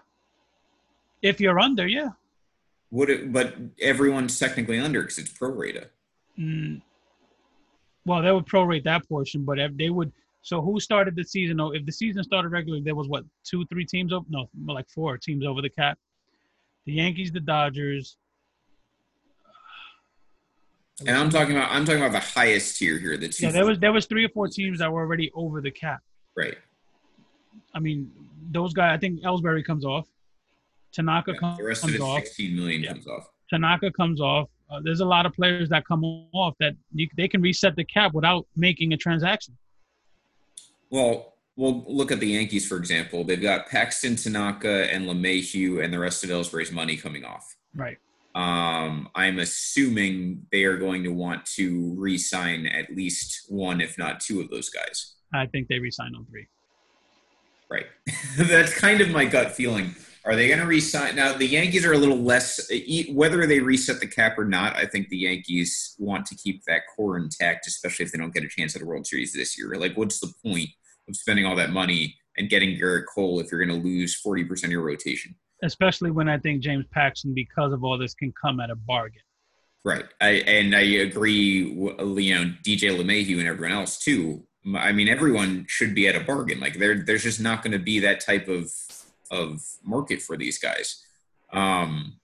[1.22, 2.10] If you're under, yeah.
[2.90, 5.88] Would it, but everyone's technically under because it's pro rata.
[6.38, 6.80] Mm,
[8.04, 10.12] well, they would prorate that portion, but if they would.
[10.46, 11.58] So who started the season?
[11.60, 14.24] Oh, if the season started regularly, there was what two, three teams over?
[14.28, 15.98] No, like four teams over the cap.
[16.84, 18.16] The Yankees, the Dodgers.
[21.00, 23.16] And I'm talking about I'm talking about the highest tier here.
[23.16, 25.60] The two, Yeah, there was there was three or four teams that were already over
[25.60, 25.98] the cap.
[26.36, 26.56] right.
[27.74, 28.12] I mean,
[28.52, 28.94] those guys.
[28.96, 30.06] I think Ellsbury comes off.
[30.92, 32.20] Tanaka Yeah, comes the rest of it, off.
[32.20, 32.92] 16 million Yeah.
[32.92, 33.28] comes off.
[33.50, 34.48] Tanaka comes off.
[34.70, 37.84] Uh, there's a lot of players that come off that you, they can reset the
[37.84, 39.56] cap without making a transaction.
[40.90, 43.24] Well, we'll look at the Yankees for example.
[43.24, 47.56] They've got Paxton, Tanaka, and LeMahieu, and the rest of Ellsbury's money coming off.
[47.74, 47.98] Right.
[48.34, 54.20] Um, I'm assuming they are going to want to re-sign at least one, if not
[54.20, 55.14] two, of those guys.
[55.32, 56.46] I think they resign on three.
[57.70, 57.86] Right.
[58.36, 59.94] That's kind of my gut feeling.
[60.26, 61.14] Are they going to resign?
[61.14, 62.68] Now, the Yankees are a little less,
[63.10, 66.82] whether they reset the cap or not, I think the Yankees want to keep that
[66.94, 69.76] core intact, especially if they don't get a chance at a World Series this year.
[69.76, 70.68] Like, what's the point
[71.08, 74.64] of spending all that money and getting Gerrit Cole if you're going to lose 40%
[74.64, 75.36] of your rotation?
[75.62, 79.22] Especially when I think James Paxton, because of all this, can come at a bargain.
[79.84, 80.06] Right.
[80.20, 84.44] I, and I agree, you know, DJ LeMahieu and everyone else too.
[84.76, 86.58] I mean, everyone should be at a bargain.
[86.58, 88.72] Like there, there's just not going to be that type of,
[89.30, 91.04] of market for these guys.
[91.52, 92.16] Um,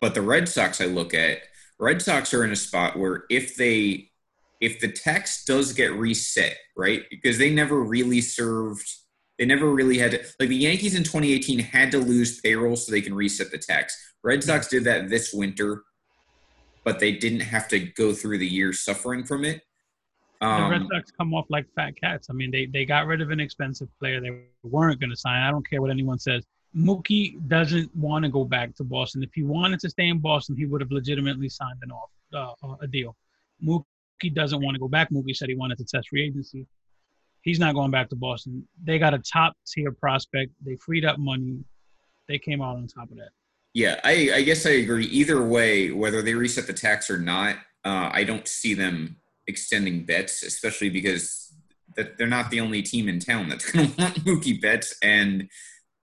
[0.00, 1.42] but the Red Sox I look at,
[1.78, 4.10] Red Sox are in a spot where if they,
[4.60, 7.04] if the tax does get reset, right?
[7.10, 8.88] Because they never really served,
[9.38, 12.92] they never really had to, like the Yankees in 2018 had to lose payroll so
[12.92, 13.96] they can reset the tax.
[14.22, 15.84] Red Sox did that this winter,
[16.84, 19.62] but they didn't have to go through the year suffering from it.
[20.40, 22.28] The Red Um, Sox come off like fat cats.
[22.30, 25.42] I mean, they, they got rid of an expensive player they weren't going to sign.
[25.42, 26.44] I don't care what anyone says.
[26.74, 29.22] Mookie doesn't want to go back to Boston.
[29.22, 32.74] If he wanted to stay in Boston, he would have legitimately signed an off uh,
[32.80, 33.16] a deal.
[33.62, 35.10] Mookie doesn't want to go back.
[35.10, 36.66] Mookie said he wanted to test free agency.
[37.42, 38.66] He's not going back to Boston.
[38.84, 40.52] They got a top tier prospect.
[40.64, 41.64] They freed up money.
[42.28, 43.30] They came out on top of that.
[43.74, 45.06] Yeah, I, I guess I agree.
[45.06, 49.16] Either way, whether they reset the tax or not, uh, I don't see them
[49.50, 51.52] extending Betts, especially because
[51.96, 54.94] that they're not the only team in town that's going to want Mookie Betts.
[55.02, 55.50] And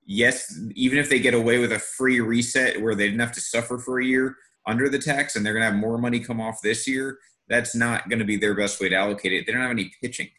[0.06, 3.42] yes, even if they get away with a free reset where they didn't have to
[3.42, 4.36] suffer for a year
[4.66, 7.18] under the tax, and they're going to have more money come off this year,
[7.48, 9.46] that's not going to be their best way to allocate it.
[9.46, 10.30] They don't have any pitching.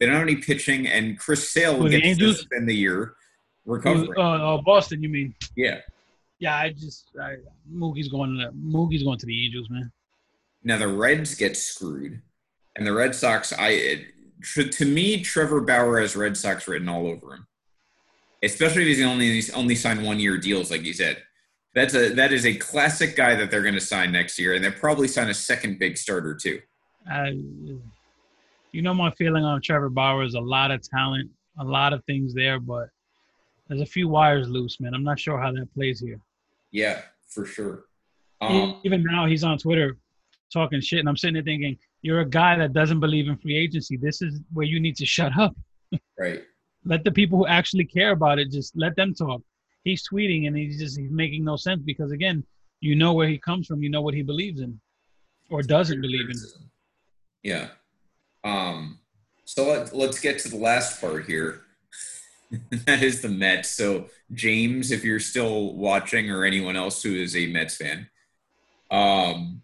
[0.00, 3.14] They don't have any pitching, and Chris Sale the gets to spend the year
[3.64, 4.10] recovering.
[4.16, 5.34] Uh, uh, Boston, you mean?
[5.56, 5.80] yeah.
[6.40, 7.36] Yeah, I just I,
[7.72, 9.90] Mookie's going to Mookie's going to the Angels, man.
[10.64, 12.22] Now the Reds get screwed,
[12.74, 13.52] and the Red Sox.
[13.52, 14.06] I it,
[14.72, 17.46] to me, Trevor Bauer has Red Sox written all over him,
[18.42, 21.22] especially if he's only he's only signed one year deals, like you said.
[21.74, 24.64] That's a that is a classic guy that they're going to sign next year, and
[24.64, 26.60] they'll probably sign a second big starter too.
[27.10, 27.28] I,
[28.72, 32.02] you know my feeling on Trevor Bauer is a lot of talent, a lot of
[32.04, 32.88] things there, but
[33.68, 34.94] there's a few wires loose, man.
[34.94, 36.20] I'm not sure how that plays here.
[36.70, 37.84] Yeah, for sure.
[38.40, 39.96] Um, Even now, he's on Twitter
[40.52, 43.56] talking shit, and I'm sitting there thinking, you're a guy that doesn't believe in free
[43.56, 43.96] agency.
[43.96, 45.54] This is where you need to shut up.
[46.18, 46.42] right.
[46.84, 49.40] Let the people who actually care about it just let them talk.
[49.84, 52.44] He's tweeting and he's just he's making no sense because again,
[52.80, 54.78] you know where he comes from, you know what he believes in,
[55.50, 56.36] or doesn't believe in.
[57.42, 57.68] Yeah.
[58.44, 58.98] Um,
[59.44, 61.62] so let, let's get to the last part here.
[62.86, 63.70] that is the Mets.
[63.70, 68.08] So, James, if you're still watching, or anyone else who is a Mets fan,
[68.90, 69.62] um,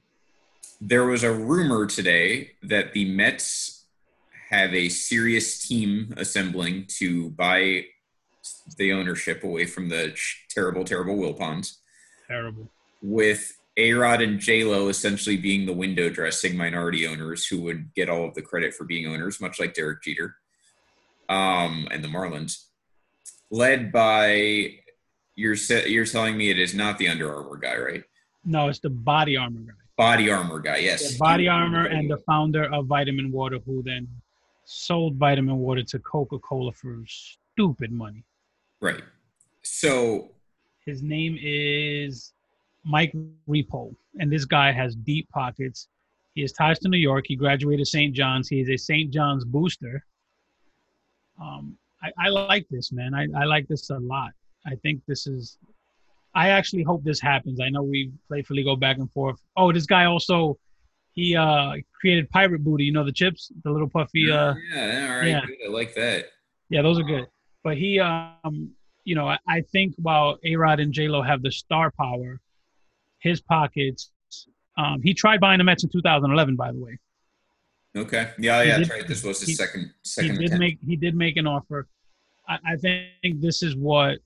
[0.81, 3.85] there was a rumor today that the Mets
[4.49, 7.85] have a serious team assembling to buy
[8.79, 10.17] the ownership away from the
[10.49, 11.77] terrible, terrible Wilpons
[12.27, 12.69] Terrible.
[13.03, 17.95] with A Rod and J Lo essentially being the window dressing minority owners who would
[17.95, 20.37] get all of the credit for being owners, much like Derek Jeter
[21.29, 22.65] um, and the Marlins,
[23.51, 24.73] led by
[25.37, 25.57] you're
[25.87, 28.05] you're telling me it is not the Under Armour guy, right?
[28.45, 29.75] No, it's the body armor guy.
[30.01, 31.13] Body Armor guy, yes.
[31.13, 34.09] The body armor and the founder of Vitamin Water, who then
[34.65, 38.25] sold Vitamin Water to Coca Cola for stupid money.
[38.81, 39.03] right.
[39.63, 40.31] So
[40.87, 42.33] His name is
[42.83, 43.13] Mike
[43.47, 45.89] Repole, and this guy has deep pockets.
[46.35, 47.27] He has ties to New York.
[47.29, 48.15] He graduated St.
[48.15, 48.49] John's.
[48.49, 49.11] He is a St.
[49.11, 50.03] John's booster.
[51.39, 53.15] Um, I, I like this, man.
[53.15, 54.31] I, I like this a lot.
[54.67, 55.59] I think this is.
[56.35, 57.61] I actually hope this happens.
[57.61, 59.41] I know we playfully go back and forth.
[59.57, 60.59] Oh, this guy also,
[61.13, 62.85] he uh created Pirate Booty.
[62.85, 64.31] You know the chips, the little puffy.
[64.31, 65.41] Uh, yeah, all right, yeah.
[65.47, 65.57] good.
[65.67, 66.27] I like that.
[66.69, 67.27] yeah, those are good.
[67.65, 68.71] But he, um,
[69.05, 72.41] you know, I, I think while A Rod and J Lo have the star power,
[73.19, 74.11] his pockets.
[74.79, 76.99] Um, he tried buying the Mets in 2011, by the way.
[77.95, 78.31] Okay.
[78.39, 79.07] Yeah, yeah, did- right.
[79.07, 80.61] This was his he- second He second did attempt.
[80.61, 81.87] make he did make an offer.
[82.49, 84.19] I, I think this is what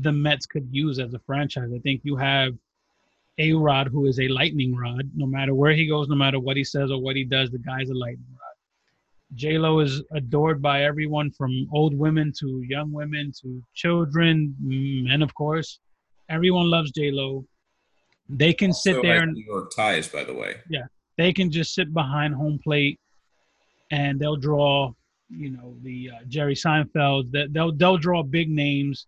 [0.00, 1.70] the Mets could use as a franchise.
[1.74, 2.54] I think you have
[3.38, 5.10] A Rod, who is a lightning rod.
[5.14, 7.58] No matter where he goes, no matter what he says or what he does, the
[7.58, 8.56] guy's a lightning rod.
[9.34, 15.22] J Lo is adored by everyone from old women to young women to children, men,
[15.22, 15.78] of course.
[16.28, 17.44] Everyone loves J Lo.
[18.28, 20.56] They can sit there and New York ties, by the way.
[20.68, 20.84] Yeah,
[21.16, 22.98] they can just sit behind home plate
[23.90, 24.92] and they'll draw,
[25.28, 27.30] you know, the uh, Jerry Seinfeld.
[27.32, 29.06] That they'll they'll draw big names.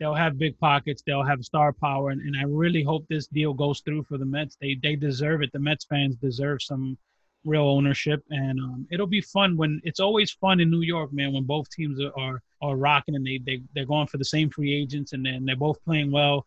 [0.00, 1.02] They'll have big pockets.
[1.06, 4.24] They'll have star power, and, and I really hope this deal goes through for the
[4.24, 4.56] Mets.
[4.58, 5.52] They they deserve it.
[5.52, 6.96] The Mets fans deserve some
[7.44, 11.34] real ownership, and um, it'll be fun when it's always fun in New York, man.
[11.34, 14.74] When both teams are are, rocking and they they they're going for the same free
[14.74, 16.46] agents, and then they're both playing well.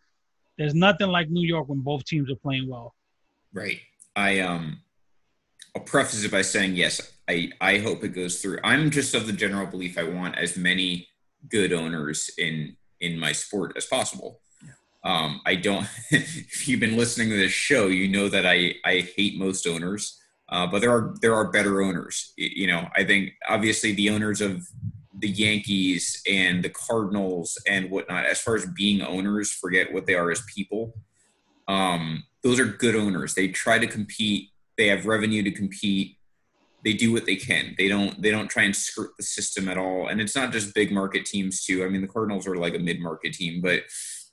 [0.57, 2.95] There's nothing like New York when both teams are playing well.
[3.53, 3.81] Right.
[4.15, 4.81] I um
[5.75, 8.59] I'll preface it by saying yes, I, I hope it goes through.
[8.63, 11.07] I'm just of the general belief I want as many
[11.49, 14.39] good owners in in my sport as possible.
[15.03, 15.87] Um, I don't.
[16.11, 20.19] if you've been listening to this show, you know that I I hate most owners,
[20.49, 22.33] uh, but there are there are better owners.
[22.37, 24.65] You know, I think obviously the owners of
[25.19, 30.15] the Yankees and the Cardinals and whatnot, as far as being owners, forget what they
[30.15, 30.95] are as people.
[31.67, 33.33] Um, those are good owners.
[33.33, 34.49] They try to compete.
[34.77, 36.17] They have revenue to compete.
[36.83, 37.75] They do what they can.
[37.77, 38.21] They don't.
[38.21, 40.07] They don't try and skirt the system at all.
[40.07, 41.83] And it's not just big market teams too.
[41.83, 43.83] I mean, the Cardinals are like a mid market team, but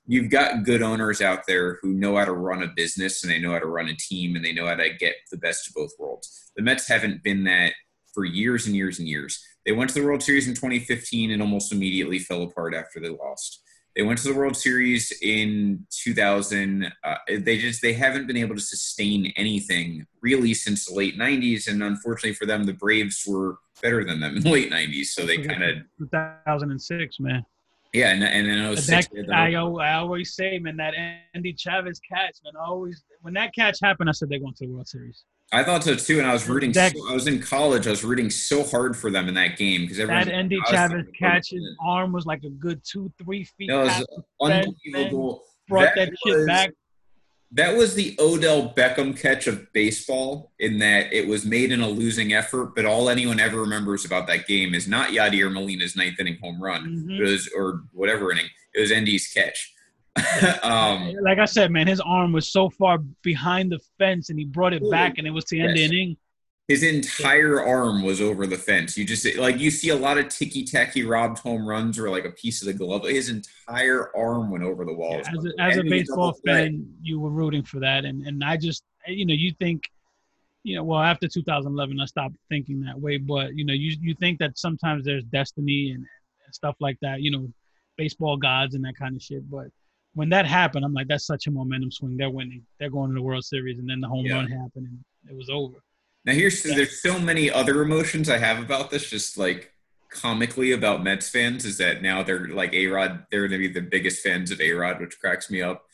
[0.06, 3.38] you've got good owners out there who know how to run a business and they
[3.38, 5.74] know how to run a team and they know how to get the best of
[5.74, 6.50] both worlds.
[6.56, 7.74] The Mets haven't been that
[8.12, 9.40] for years and years and years.
[9.64, 13.10] They went to the World Series in 2015 and almost immediately fell apart after they
[13.10, 13.62] lost.
[14.00, 16.90] They went to the World Series in 2000.
[17.04, 21.68] Uh, they just they haven't been able to sustain anything really since the late 90s,
[21.68, 25.08] and unfortunately for them, the Braves were better than them in the late 90s.
[25.08, 27.44] So they kind of 2006, man.
[27.92, 30.94] yeah, and and then 06, that, the- I, I always say, man, that
[31.34, 32.54] Endy Chavez catch, man.
[32.58, 35.24] I always when that catch happened, I said they're going to the World Series.
[35.52, 36.72] I thought so too, and I was rooting.
[36.72, 37.86] That- so, I was in college.
[37.86, 40.28] I was rooting so hard for them in that game because That everyone.
[40.28, 43.68] Endy Chavez catch, his arm was like a good two, three feet.
[43.68, 45.42] That was the unbelievable.
[45.68, 46.70] Brought that, shit was- back.
[47.52, 51.88] That was the Odell Beckham catch of baseball in that it was made in a
[51.88, 56.20] losing effort, but all anyone ever remembers about that game is not Yadier Molina's ninth
[56.20, 57.04] inning home run.
[57.08, 57.18] Mhm.
[57.18, 58.46] It was or whatever inning.
[58.72, 59.74] It was Endy's catch.
[60.62, 64.44] um, Like I said, man, his arm was so far behind the fence, and he
[64.44, 65.90] brought it back, and it was the end Yes.
[65.90, 66.16] inning.
[66.68, 68.96] his entire arm was over the fence.
[68.96, 72.24] You just like you see a lot of ticky tacky robbed home runs or like
[72.24, 73.04] a piece of the glove.
[73.04, 75.20] His entire arm went over the wall.
[75.20, 78.84] As a, as a baseball fan, you were rooting for that, and and I just,
[79.08, 79.90] you know, you think,
[80.62, 84.14] you know, well, after 2011, I stopped thinking that way, but you know, you you
[84.14, 86.04] think that sometimes there's destiny and,
[86.44, 87.48] and stuff like that, you know,
[87.96, 89.66] baseball gods and that kind of shit, but.
[90.14, 92.16] When that happened, I'm like, that's such a momentum swing.
[92.16, 92.66] They're winning.
[92.78, 94.34] They're going to the World Series, and then the home Yeah.
[94.34, 94.98] run happened, and
[95.28, 95.82] it was over.
[96.24, 99.72] Now here's there's so many other emotions I have about this, just like
[100.10, 103.80] comically about Mets fans, is that now they're like A Rod, they're gonna be the
[103.80, 105.86] biggest fans of A Rod, which cracks me up.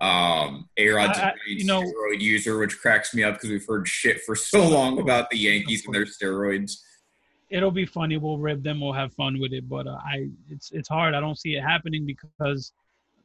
[0.00, 3.66] Um, A Rod's a great you know- steroid user, which cracks me up because we've
[3.66, 6.78] heard shit for so long about the Yankees and their steroids.
[7.50, 8.16] it'll be funny.
[8.16, 8.80] We'll rib them.
[8.80, 9.68] We'll have fun with it.
[9.68, 11.14] But uh, I, it's it's hard.
[11.14, 12.72] I don't see it happening because,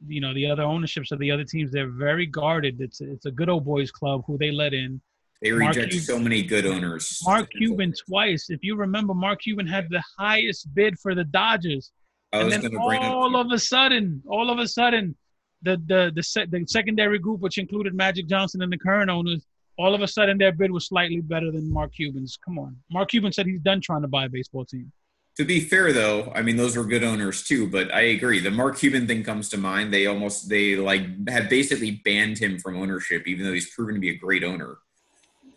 [0.06, 2.80] you know, the other ownerships of the other teams they're very guarded.
[2.80, 5.00] It's it's a good old boys club who they let in.
[5.40, 7.20] They Mark reject Cuban- so many good owners.
[7.24, 8.48] Mark Cuban twice.
[8.48, 11.90] If you remember, Mark Cuban had the highest bid for the Dodgers,
[12.32, 13.46] and then all up.
[13.46, 15.16] of a sudden, all of a sudden,
[15.62, 19.44] the the the, se- the secondary group, which included Magic Johnson and the current owners,
[19.78, 22.38] all of a sudden their bid was slightly better than Mark Cuban's.
[22.44, 24.92] Come on, Mark Cuban said he's done trying to buy a baseball team.
[25.38, 27.66] To be fair, though, I mean those were good owners too.
[27.66, 29.92] But I agree, the Mark Cuban thing comes to mind.
[29.92, 34.00] They almost they like have basically banned him from ownership, even though he's proven to
[34.00, 34.78] be a great owner.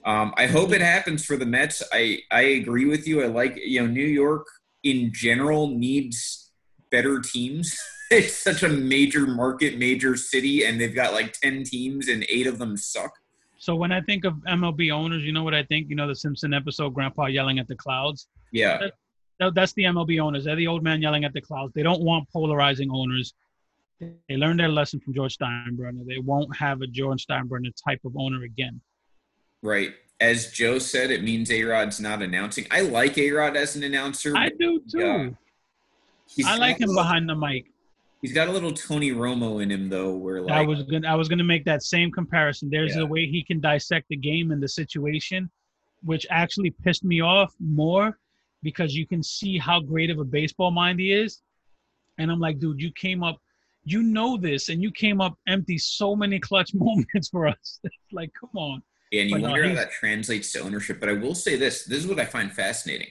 [0.05, 1.84] Um, I hope it happens for the Mets.
[1.91, 3.21] I I agree with you.
[3.21, 4.47] I like you know New York
[4.84, 6.51] in general needs
[6.89, 7.78] better teams.
[8.11, 12.47] it's such a major market, major city, and they've got like ten teams, and eight
[12.47, 13.11] of them suck.
[13.57, 15.89] So when I think of MLB owners, you know what I think?
[15.89, 18.28] You know the Simpson episode, Grandpa yelling at the clouds.
[18.51, 18.88] Yeah,
[19.40, 20.46] That's the MLB owners.
[20.46, 21.74] They're the old man yelling at the clouds.
[21.74, 23.34] They don't want polarizing owners.
[24.00, 26.06] They learned their lesson from George Steinbrenner.
[26.06, 28.82] They won't have a George Steinbrenner type of owner again.
[29.62, 29.92] right.
[30.22, 32.66] As Joe said, it means A Rod's not announcing.
[32.72, 34.34] I like A Rod as an announcer.
[34.38, 35.36] I do too.
[36.38, 36.48] Yeah.
[36.48, 37.66] I like him little- behind the mic.
[38.22, 41.16] He's got a little Tony Romo in him though, where like I was gonna I
[41.16, 42.70] was gonna make that same comparison.
[42.70, 43.02] There's Yeah.
[43.02, 45.52] a way he can dissect the game and the situation,
[46.02, 48.18] which actually pissed me off more
[48.66, 51.41] because you can see how great of a baseball mind he is.
[52.18, 53.38] And I'm like, dude, you came up,
[53.84, 57.80] you know this, and you came up empty so many clutch moments for us.
[58.11, 58.82] like, come on.
[59.13, 60.99] and you but no, wonder how that translates to ownership.
[60.99, 63.09] But I will say this: this is what I find fascinating.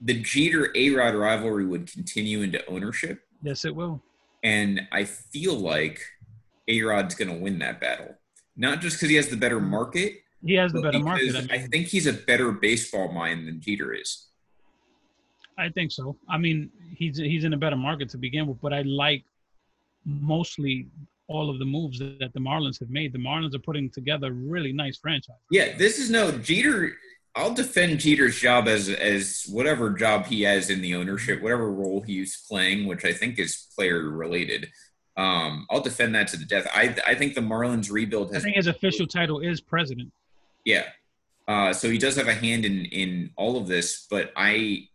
[0.00, 4.02] The Jeter A Rod rivalry would continue into ownership, Yes, it will.
[4.42, 6.00] and I feel like
[6.68, 8.14] A Rod's going to win that battle.
[8.56, 11.50] Not just because he has the better market, He has the better market.
[11.50, 14.28] I, I think he's a better baseball mind than Jeter is.
[15.58, 16.16] I think so.
[16.28, 19.24] I mean, he's he's in a better market to begin with, but I like
[20.04, 20.88] mostly
[21.28, 23.12] all of the moves that, that the Marlins have made.
[23.12, 25.36] The Marlins are putting together a really nice franchise.
[25.50, 26.92] Yeah, this is no Jeter.
[27.34, 32.00] I'll defend Jeter's job as as whatever job he has in the ownership, whatever role
[32.00, 34.70] he's playing, which I think is player related.
[35.16, 36.66] Um, I'll defend that to the death.
[36.72, 40.12] I I think the Marlins rebuild I think his official title is president.
[40.64, 40.84] yeah.
[41.48, 44.88] Uh, so he does have a hand in in all of this, but I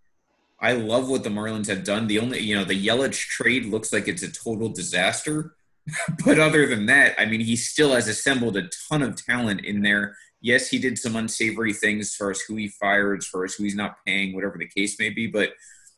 [0.61, 2.07] I love what the Marlins have done.
[2.07, 5.55] The only you know the Yelich trade looks like it's a total disaster,
[6.25, 9.81] but other than that, I mean he still has assembled a ton of talent in
[9.81, 10.15] there.
[10.39, 13.53] Yes, he did some unsavory things as far as who he fired, as far as
[13.53, 15.27] who he's not paying, whatever the case may be.
[15.27, 15.51] But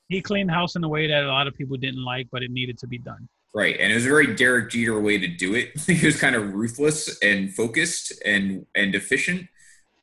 [0.09, 2.51] He cleaned house in a way that a lot of people didn't like, but it
[2.51, 3.27] needed to be done.
[3.53, 5.79] Right, and it was a very Derek Jeter way to do it.
[5.87, 9.47] he was kind of ruthless and focused and and efficient.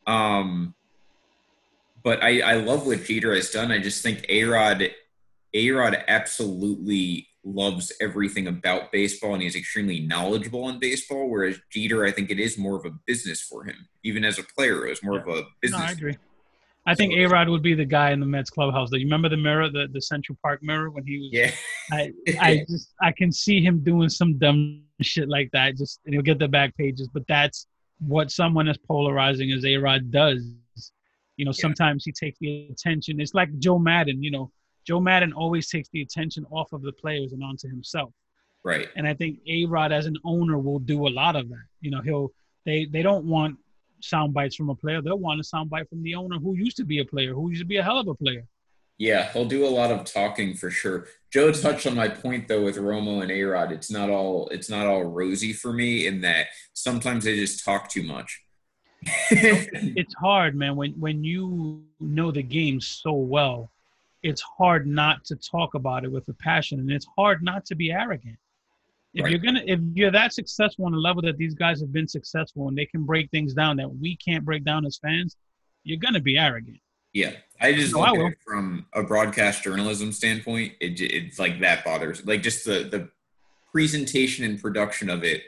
[0.06, 0.74] Um,
[2.02, 3.70] but I I love what Jeter has done.
[3.70, 4.90] I just think A Rod
[5.54, 11.28] A Rod absolutely loves everything about baseball, and he's extremely knowledgeable on baseball.
[11.28, 13.88] Whereas Jeter, I think it is more of a business for him.
[14.04, 15.80] Even as a player, it was more of a No, business.
[15.80, 16.16] I agree.
[16.86, 18.90] I think A Rod would be the guy in the Mets clubhouse.
[18.90, 21.28] Do you remember the mirror, the, the Central Park mirror when he was?
[21.32, 21.50] Yeah,
[21.92, 25.76] I, I just I can see him doing some dumb shit like that.
[25.76, 27.66] Just and he'll get the back pages, but that's
[28.00, 30.42] what someone as polarizing as A Rod does.
[31.40, 31.62] You know, Yeah.
[31.66, 33.18] sometimes he takes the attention.
[33.18, 34.22] It's like Joe Maddon.
[34.22, 34.52] You know,
[34.86, 38.12] Joe Maddon always takes the attention off of the players and onto himself.
[38.62, 38.88] right.
[38.96, 41.64] And I think A Rod as an owner will do a lot of that.
[41.80, 42.28] You know, he'll
[42.66, 43.56] they they don't want
[44.02, 46.76] sound bites from a player, they'll want a sound bite from the owner who used
[46.76, 48.44] to be a player, who used to be a hell of a player.
[48.98, 51.06] Yeah, he'll do a lot of talking for sure.
[51.32, 53.70] Joe touched on my point though with Romo and Arod.
[53.72, 57.88] It's not all it's not all rosy for me in that sometimes they just talk
[57.88, 58.42] too much.
[59.30, 63.70] it's hard, man, when when you know the game so well.
[64.22, 67.74] It's hard not to talk about it with a passion, and it's hard not to
[67.74, 68.36] be arrogant.
[69.14, 69.30] If Right.
[69.30, 72.68] you're gonna, if you're that successful on the level that these guys have been successful,
[72.68, 75.36] and they can break things down that we can't break down as fans,
[75.84, 76.78] you're gonna be arrogant.
[77.14, 80.74] Yeah, I just No, I from a broadcast journalism standpoint.
[80.80, 83.08] It, it's like that bothers, like just the the
[83.72, 85.42] presentation and production of it.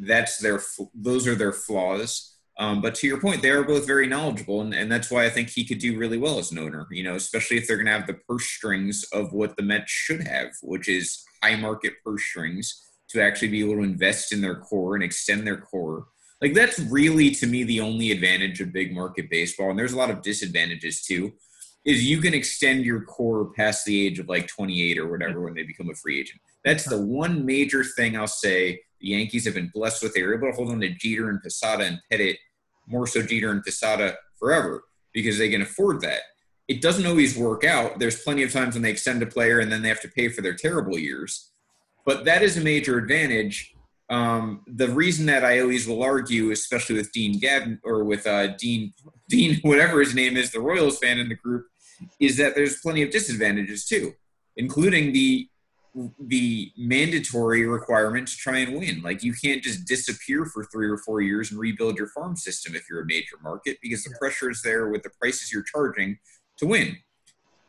[0.00, 0.60] That's their
[0.94, 2.30] those are their flaws.
[2.58, 5.30] Um, but to your point, they are both very knowledgeable, and, and that's why I
[5.30, 6.86] think he could do really well as an owner.
[6.90, 9.90] You know, especially if they're going to have the purse strings of what the Mets
[9.90, 14.40] should have, which is high market purse strings to actually be able to invest in
[14.40, 16.06] their core and extend their core.
[16.40, 19.98] Like that's really to me the only advantage of big market baseball, and there's a
[19.98, 21.32] lot of disadvantages too.
[21.86, 25.54] Is you can extend your core past the age of like 28 or whatever when
[25.54, 26.40] they become a free agent.
[26.62, 30.14] That's the one major thing I'll say the Yankees have been blessed with.
[30.14, 32.38] They were able to hold on to Jeter and Posada and Pettitte,
[32.86, 36.20] more so Jeter and Posada forever because they can afford that.
[36.68, 37.98] It doesn't always work out.
[37.98, 40.28] There's plenty of times when they extend a player and then they have to pay
[40.28, 41.50] for their terrible years.
[42.04, 43.74] But that is a major advantage.
[44.08, 48.48] Um, the reason that I always will argue, especially with Dean Gavin or with uh,
[48.56, 48.92] Dean
[49.28, 51.66] Dean, whatever his name is, the Royals fan in the group,
[52.18, 54.12] is that there's plenty of disadvantages too,
[54.56, 55.48] including the
[56.18, 59.02] the mandatory requirement to try and win.
[59.02, 62.74] Like you can't just disappear for three or four years and rebuild your farm system
[62.74, 66.18] if you're a major market because the pressure is there with the prices you're charging
[66.58, 66.96] to win.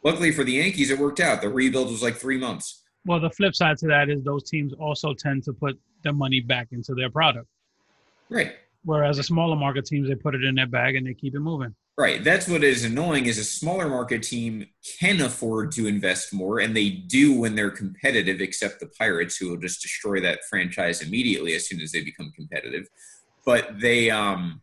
[0.03, 1.41] Luckily for the Yankees, it worked out.
[1.41, 2.83] The rebuild was like three months.
[3.05, 6.39] Well, the flip side to that is those teams also tend to put their money
[6.39, 7.47] back into their product,
[8.29, 8.53] Right.
[8.83, 11.39] whereas the smaller market teams they put it in their bag and they keep it
[11.39, 11.75] moving.
[11.97, 12.23] Right.
[12.23, 14.65] That's what is annoying is a smaller market team
[14.99, 19.49] can afford to invest more and they do when they're competitive, except the Pirates who
[19.49, 22.87] will just destroy that franchise immediately as soon as they become competitive.
[23.45, 24.61] But they um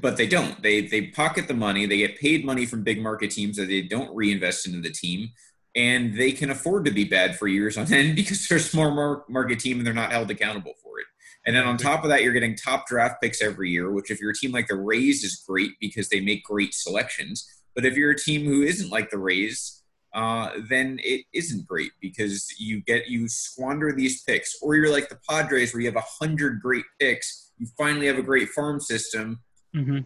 [0.00, 0.60] but they don't.
[0.62, 3.82] They they pocket the money, they get paid money from big market teams that they
[3.82, 5.30] don't reinvest into the team.
[5.76, 9.24] And they can afford to be bad for years on end because they're a small
[9.28, 11.06] market team and they're not held accountable for it.
[11.46, 14.20] And then on top of that, you're getting top draft picks every year, which if
[14.20, 17.46] you're a team like the Rays is great because they make great selections.
[17.74, 19.82] But if you're a team who isn't like the Rays,
[20.14, 25.08] uh, then it isn't great because you get you squander these picks, or you're like
[25.08, 27.52] the Padres where you have a hundred great picks.
[27.58, 29.40] You finally have a great farm system,
[29.72, 30.00] hmm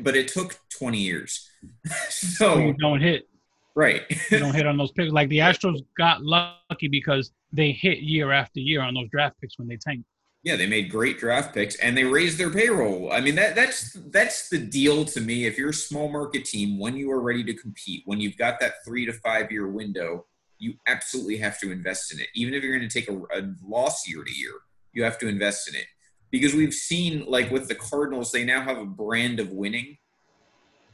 [0.00, 1.48] but it took 20 years.
[2.08, 3.28] So so you don't hit,
[3.74, 5.12] right, you don't hit on those picks.
[5.12, 9.58] Like the Astros got lucky because they hit year after year on those draft picks
[9.58, 10.04] when they tanked.
[10.46, 13.10] Yeah, they made great draft picks and they raised their payroll.
[13.10, 15.44] I mean that that's that's the deal to me.
[15.44, 18.60] If you're a small market team, when you are ready to compete, when you've got
[18.60, 20.24] that three to five year window,
[20.58, 22.28] you absolutely have to invest in it.
[22.36, 24.52] Even if you're going to take a, a loss year to year,
[24.92, 25.86] you have to invest in it
[26.30, 29.98] because we've seen like with the Cardinals, they now have a brand of winning.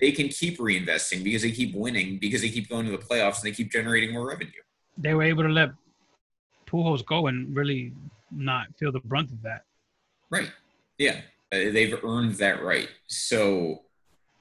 [0.01, 3.43] They can keep reinvesting because they keep winning because they keep going to the playoffs
[3.43, 4.63] and they keep generating more revenue.
[4.97, 5.73] They were able to let
[6.67, 7.93] Pujols go and really
[8.35, 9.65] not feel the brunt of that.
[10.31, 10.51] Right.
[10.99, 11.21] Yeah.
[11.53, 12.89] Uh, they've earned that right.
[13.07, 13.83] So,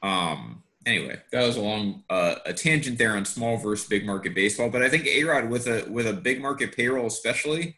[0.01, 4.33] um, anyway, that was a long uh, a tangent there on small versus big market
[4.33, 4.69] baseball.
[4.69, 7.77] But I think A Rod with a with a big market payroll, especially,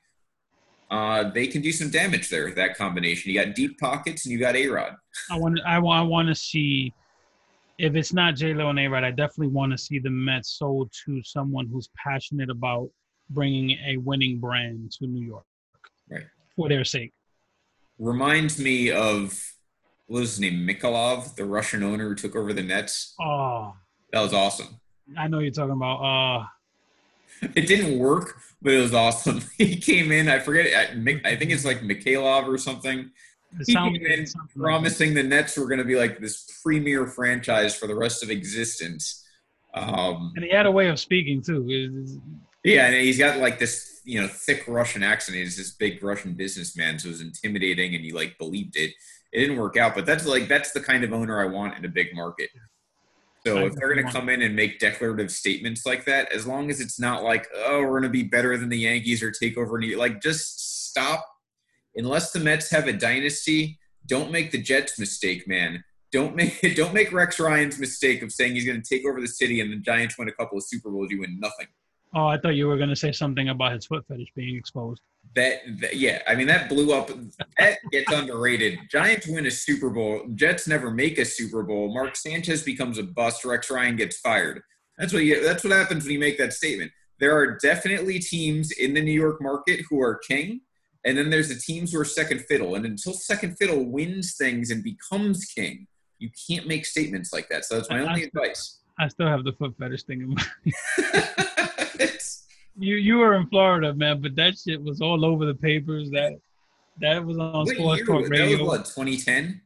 [0.91, 2.51] uh, they can do some damage there.
[2.51, 3.31] That combination.
[3.31, 4.95] You got deep pockets and you got A Rod.
[5.31, 6.93] I want I want I want to see
[7.79, 10.57] if it's not J Lo and A Rod, I definitely want to see the Mets
[10.57, 12.89] sold to someone who's passionate about
[13.29, 15.45] bringing a winning brand to New York,
[16.13, 16.23] Right.
[16.55, 17.11] For their sake.
[17.99, 19.39] Reminds me of
[20.07, 23.15] what was his name, Mikolov, the Russian owner who took over the Nets.
[23.19, 23.73] Oh,
[24.11, 24.79] That was awesome.
[25.17, 25.97] I know you're talking about.
[26.01, 26.45] Uh,
[27.55, 29.41] It didn't work, but it was awesome.
[29.57, 30.29] he came in.
[30.29, 30.67] I forget.
[30.67, 33.11] I, I think it's like Mikhailov or something.
[33.65, 34.25] He came in
[34.55, 38.29] promising the Nets were going to be like this premier franchise for the rest of
[38.31, 39.23] existence.
[39.73, 42.19] Um, and he had a way of speaking too.
[42.63, 45.37] Yeah, and he's got like this, you know, thick Russian accent.
[45.37, 48.91] He's this big Russian businessman, so it was intimidating, and you like believed it.
[49.31, 51.85] It didn't work out, but that's like that's the kind of owner I want in
[51.85, 52.49] a big market.
[53.45, 56.69] So if they're going to come in and make declarative statements like that, as long
[56.69, 59.57] as it's not like, oh, we're going to be better than the Yankees or take
[59.57, 61.27] over, New- like just stop.
[61.95, 63.77] Unless the Mets have a dynasty,
[64.07, 65.83] don't make the Jets mistake, man.
[66.11, 69.27] Don't make don't make Rex Ryan's mistake of saying he's going to take over the
[69.27, 71.67] city and the Giants win a couple of Super Bowls, you win nothing.
[72.15, 75.01] Oh, I thought you were gonna say something about his foot fetish being exposed.
[75.35, 77.09] That, that yeah, I mean that blew up.
[77.57, 78.79] That gets underrated.
[78.89, 80.21] Giants win a Super Bowl.
[80.35, 81.91] Jets never make a Super Bowl.
[81.91, 83.43] Mark Sanchez becomes a bust.
[83.43, 84.61] Rex Ryan gets fired.
[84.97, 86.91] That's what you, that's what happens when you make that statement.
[87.19, 90.61] There are definitely teams in the New York market who are king,
[91.03, 92.75] and then there's the teams who are second fiddle.
[92.75, 95.87] And until second fiddle wins things and becomes king,
[96.19, 97.65] you can't make statements like that.
[97.65, 98.79] So that's my only advice.
[98.99, 101.47] I still have the foot fetish thing in mind.
[102.75, 106.09] You you were in Florida, man, but that shit was all over the papers.
[106.09, 106.39] That
[107.01, 108.65] that was on what Sports year Talk was- that was Radio.
[108.65, 109.61] what 2010.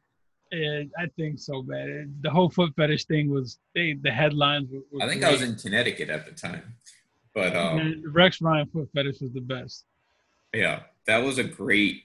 [0.51, 2.13] And I think so, man.
[2.21, 4.69] The whole foot fetish thing was they the headlines.
[4.71, 6.75] Were, were I think I was in Connecticut at the time,
[7.33, 9.85] but um, Rex Ryan foot fetish was the best.
[10.53, 12.03] yeah, that was a great.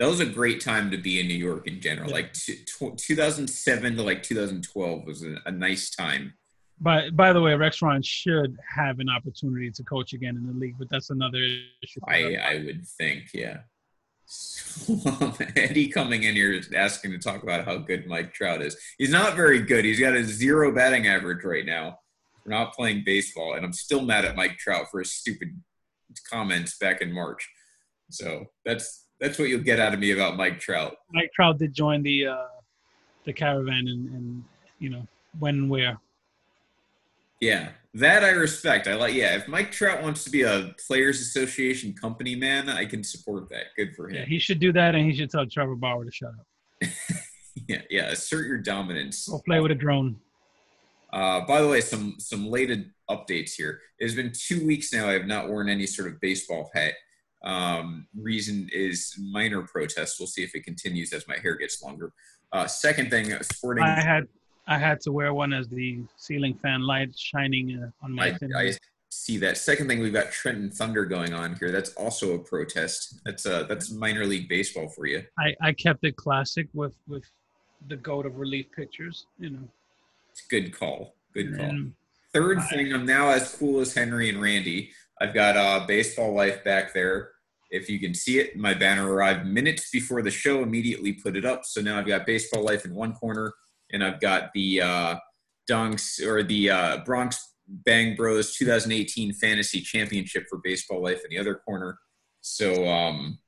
[0.00, 2.08] That was a great time to be in New York in general.
[2.08, 2.14] Yeah.
[2.16, 6.32] Like t- tw 2007 to like 2012 was a, a nice time.
[6.80, 10.52] By by the way, Rex Ryan should have an opportunity to coach again in the
[10.52, 12.00] league, but that's another issue.
[12.08, 13.58] I I would think, yeah.
[14.26, 18.76] So, Eddie coming in here is asking to talk about how good Mike Trout is.
[18.98, 19.84] He's not very good.
[19.84, 21.98] He's got a zero batting average right now.
[22.44, 25.48] We're not playing baseball, and I'm still mad at Mike Trout for his stupid
[26.30, 27.48] comments back in March.
[28.10, 30.96] So that's that's what you'll get out of me about Mike Trout.
[31.12, 32.46] Mike Trout did join the uh,
[33.24, 34.44] the caravan and, and
[34.78, 35.06] you know
[35.38, 35.98] when and where.
[37.44, 38.88] Yeah, that I respect.
[38.88, 39.12] I like.
[39.12, 43.50] Yeah, if Mike Trout wants to be a Players Association company man, I can support
[43.50, 43.64] that.
[43.76, 44.14] Good for him.
[44.14, 46.88] Yeah, he should do that, and he should tell Trevor Bauer to shut up.
[47.68, 48.10] Yeah, yeah.
[48.10, 49.28] Assert your dominance.
[49.28, 50.16] Go play with a drone.
[51.12, 52.68] Uh, by the way, some some late
[53.08, 53.80] updates here.
[54.00, 55.08] It's been two weeks now.
[55.08, 56.94] I have not worn any sort of baseball hat.
[57.44, 60.16] Um, reason is minor protest.
[60.18, 62.12] We'll see if it continues as my hair gets longer.
[62.52, 63.84] Uh, second thing, sporting.
[63.84, 64.26] I had
[64.66, 68.28] I had to wear one as the ceiling fan light shining uh, on my.
[68.28, 68.72] I, I
[69.10, 69.56] see that.
[69.58, 71.70] Second thing, we've got Trenton Thunder going on here.
[71.70, 73.20] That's also a protest.
[73.24, 75.22] That's uh that's minor league baseball for you.
[75.38, 77.24] I, I kept it classic with with
[77.88, 79.26] the goat of relief pictures.
[79.38, 79.68] You know.
[80.30, 81.14] It's a good call.
[81.32, 81.66] Good call.
[81.66, 81.92] And
[82.32, 84.90] Third I- thing, I'm now as cool as Henry and Randy.
[85.20, 87.30] I've got uh, Baseball Life back there.
[87.70, 90.62] If you can see it, my banner arrived minutes before the show.
[90.62, 91.64] Immediately put it up.
[91.64, 93.52] So now I've got Baseball Life in one corner,
[93.92, 95.16] and I've got the uh,
[95.70, 101.38] Dunks or the uh, Bronx Bang Bros 2018 Fantasy Championship for Baseball Life in the
[101.38, 101.98] other corner.
[102.40, 103.38] So um,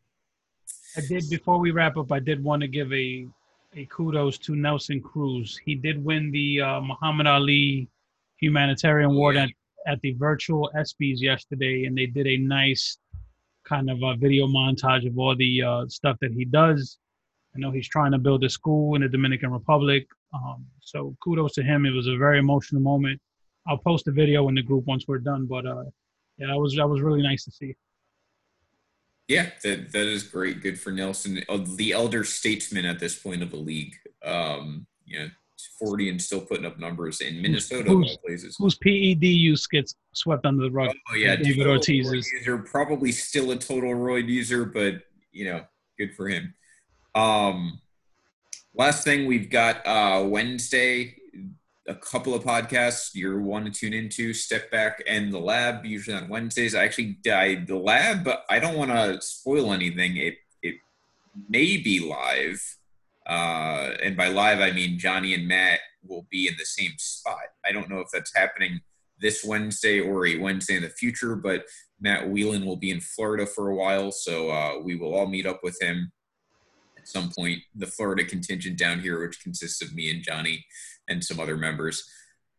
[0.96, 2.12] I did before we wrap up.
[2.12, 3.26] I did want to give a
[3.76, 5.60] a kudos to Nelson Cruz.
[5.62, 7.88] He did win the uh, Muhammad Ali
[8.40, 9.50] Humanitarian Award at,
[9.86, 12.98] at the virtual ESPYS yesterday, and they did a nice
[13.64, 16.98] kind of a video montage of all the uh, stuff that he does.
[17.56, 20.06] I know he's trying to build a school in the Dominican Republic.
[20.34, 21.86] Um, so kudos to him.
[21.86, 23.20] It was a very emotional moment.
[23.66, 25.46] I'll post a video in the group once we're done.
[25.46, 25.84] But uh,
[26.38, 27.74] yeah, that was that was really nice to see.
[29.28, 30.60] Yeah, that that is great.
[30.60, 33.94] Good for Nelson, uh, the elder statesman at this point of the league.
[34.24, 35.28] Um, you know,
[35.78, 38.56] 40 and still putting up numbers in Minnesota, who's- places.
[38.58, 40.90] Whose PED use gets swept under the rug?
[41.10, 45.02] Oh yeah, David Ortiz is- user, probably still a total roid user, but
[45.32, 45.64] you know,
[45.98, 46.54] good for him.
[47.16, 47.80] Um,
[48.74, 51.16] last thing we've got uh, Wednesday,
[51.88, 54.34] a couple of podcasts you're one to tune into.
[54.34, 56.74] Step back and the lab usually on Wednesdays.
[56.74, 60.18] I actually died the lab, but I don't want to spoil anything.
[60.18, 60.74] It it
[61.48, 62.62] may be live,
[63.26, 67.48] uh, and by live I mean Johnny and Matt will be in the same spot.
[67.64, 68.80] I don't know if that's happening
[69.18, 71.64] this Wednesday or a Wednesday in the future, but
[71.98, 75.46] Matt Whelan will be in Florida for a while, so uh, we will all meet
[75.46, 76.12] up with him
[77.06, 77.62] at some point.
[77.74, 80.64] The Florida contingent down here, which consists of me and Johnny
[81.08, 82.04] and some other members.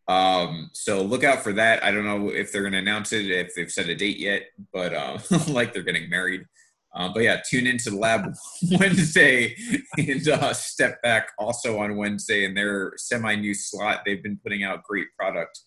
[0.08, 1.84] Um, so look out for that.
[1.84, 4.44] I don't know if they're going to announce it, if they've set a date yet,
[4.72, 5.18] but uh,
[5.50, 6.46] like they're getting married.
[6.96, 8.34] Uh, but yeah, tune into the lab
[8.80, 9.56] Wednesday
[9.98, 14.02] and uh, step back also on Wednesday in their semi new slot.
[14.06, 15.60] They've been putting out great product.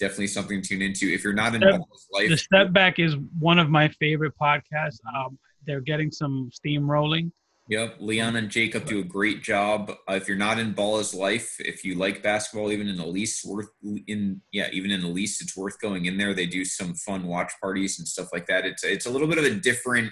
[0.00, 1.12] Definitely something to tune into.
[1.12, 1.80] If you're not in Step-
[2.12, 4.98] life, The Step Back is one of my favorite podcasts.
[5.14, 7.30] Um, they're getting some steam rolling.
[7.68, 9.92] Yep, Leon and Jacob do a great job.
[10.08, 13.46] Uh, if you're not in Ball's life, if you like basketball, even in the least
[13.46, 13.70] worth
[14.08, 16.34] in yeah, even in the least, it's worth going in there.
[16.34, 18.66] They do some fun watch parties and stuff like that.
[18.66, 20.10] It's it's a little bit of a different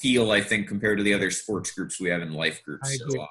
[0.00, 2.88] feel, I think, compared to the other sports groups we have in life groups.
[2.88, 3.26] I So, uh,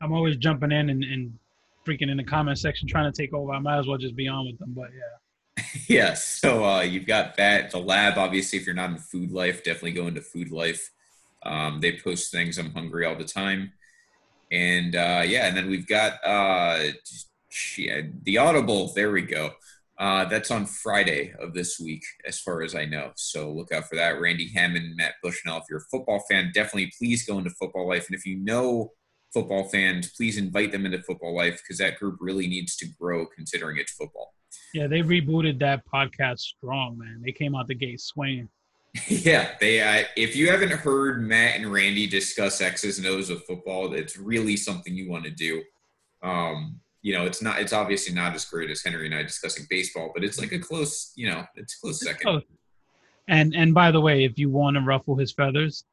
[0.00, 1.38] I'm always jumping in and, and
[1.86, 3.52] freaking in the comment section trying to take over.
[3.52, 4.74] I might as well just be on with them.
[4.76, 7.70] But yeah, yeah, so uh, you've got that.
[7.70, 10.90] The lab, obviously, if you're not in food life, definitely go into food life.
[11.44, 12.58] Um, they post things.
[12.58, 13.72] I'm hungry all the time.
[14.50, 16.84] And uh, yeah, and then we've got uh,
[17.76, 18.92] yeah, the Audible.
[18.94, 19.50] There we go.
[19.98, 23.12] Uh, that's on Friday of this week, as far as I know.
[23.16, 24.20] So look out for that.
[24.20, 25.58] Randy Hammond, Matt Bushnell.
[25.58, 28.06] If you're a football fan, definitely please go into Football Life.
[28.08, 28.92] And if you know
[29.32, 33.26] football fans, please invite them into Football Life because that group really needs to grow
[33.26, 34.34] considering it's football.
[34.72, 37.22] Yeah, they rebooted that podcast strong, man.
[37.24, 38.48] They came out the gate swinging.
[39.08, 39.80] yeah, they.
[39.80, 44.16] Uh, if you haven't heard Matt and Randy discuss X's and O's of football, it's
[44.16, 45.62] really something you want to do.
[46.22, 47.60] Um, you know, it's not.
[47.60, 50.58] It's obviously not as great as Henry and I discussing baseball, but it's like a
[50.58, 51.12] close.
[51.16, 52.22] You know, it's close It's second.
[52.22, 52.42] close.
[53.26, 55.84] And and by the way, if you want to ruffle his feathers,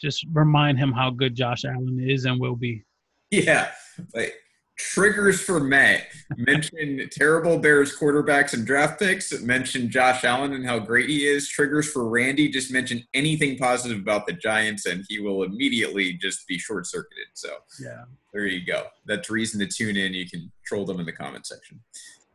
[0.00, 2.84] just remind him how good Josh Allen is and will be.
[3.30, 3.68] Yeah,
[4.14, 4.34] like
[4.78, 6.06] triggers for Matt.
[6.36, 9.38] Mention terrible Bears quarterbacks and draft picks.
[9.42, 11.48] Mention Josh Allen and how great he is.
[11.48, 12.48] Triggers for Randy.
[12.48, 17.26] Just mention anything positive about the Giants, and he will immediately just be short circuited.
[17.34, 17.50] So
[17.80, 18.04] Yeah.
[18.32, 18.86] there you go.
[19.06, 20.14] That's reason to tune in.
[20.14, 21.80] You can troll them in the comment section.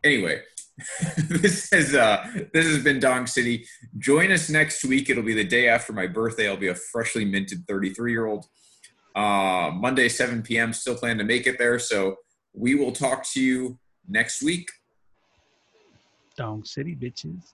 [0.03, 0.41] Anyway,
[1.29, 3.65] this has uh, this has been Dong City.
[3.99, 5.09] Join us next week.
[5.09, 6.49] It'll be the day after my birthday.
[6.49, 8.45] I'll be a freshly minted 33 year old.
[9.15, 10.73] Uh, Monday 7 p.m.
[10.73, 11.77] Still plan to make it there.
[11.77, 12.15] So
[12.53, 13.77] we will talk to you
[14.07, 14.69] next week.
[16.37, 17.53] Dong City bitches.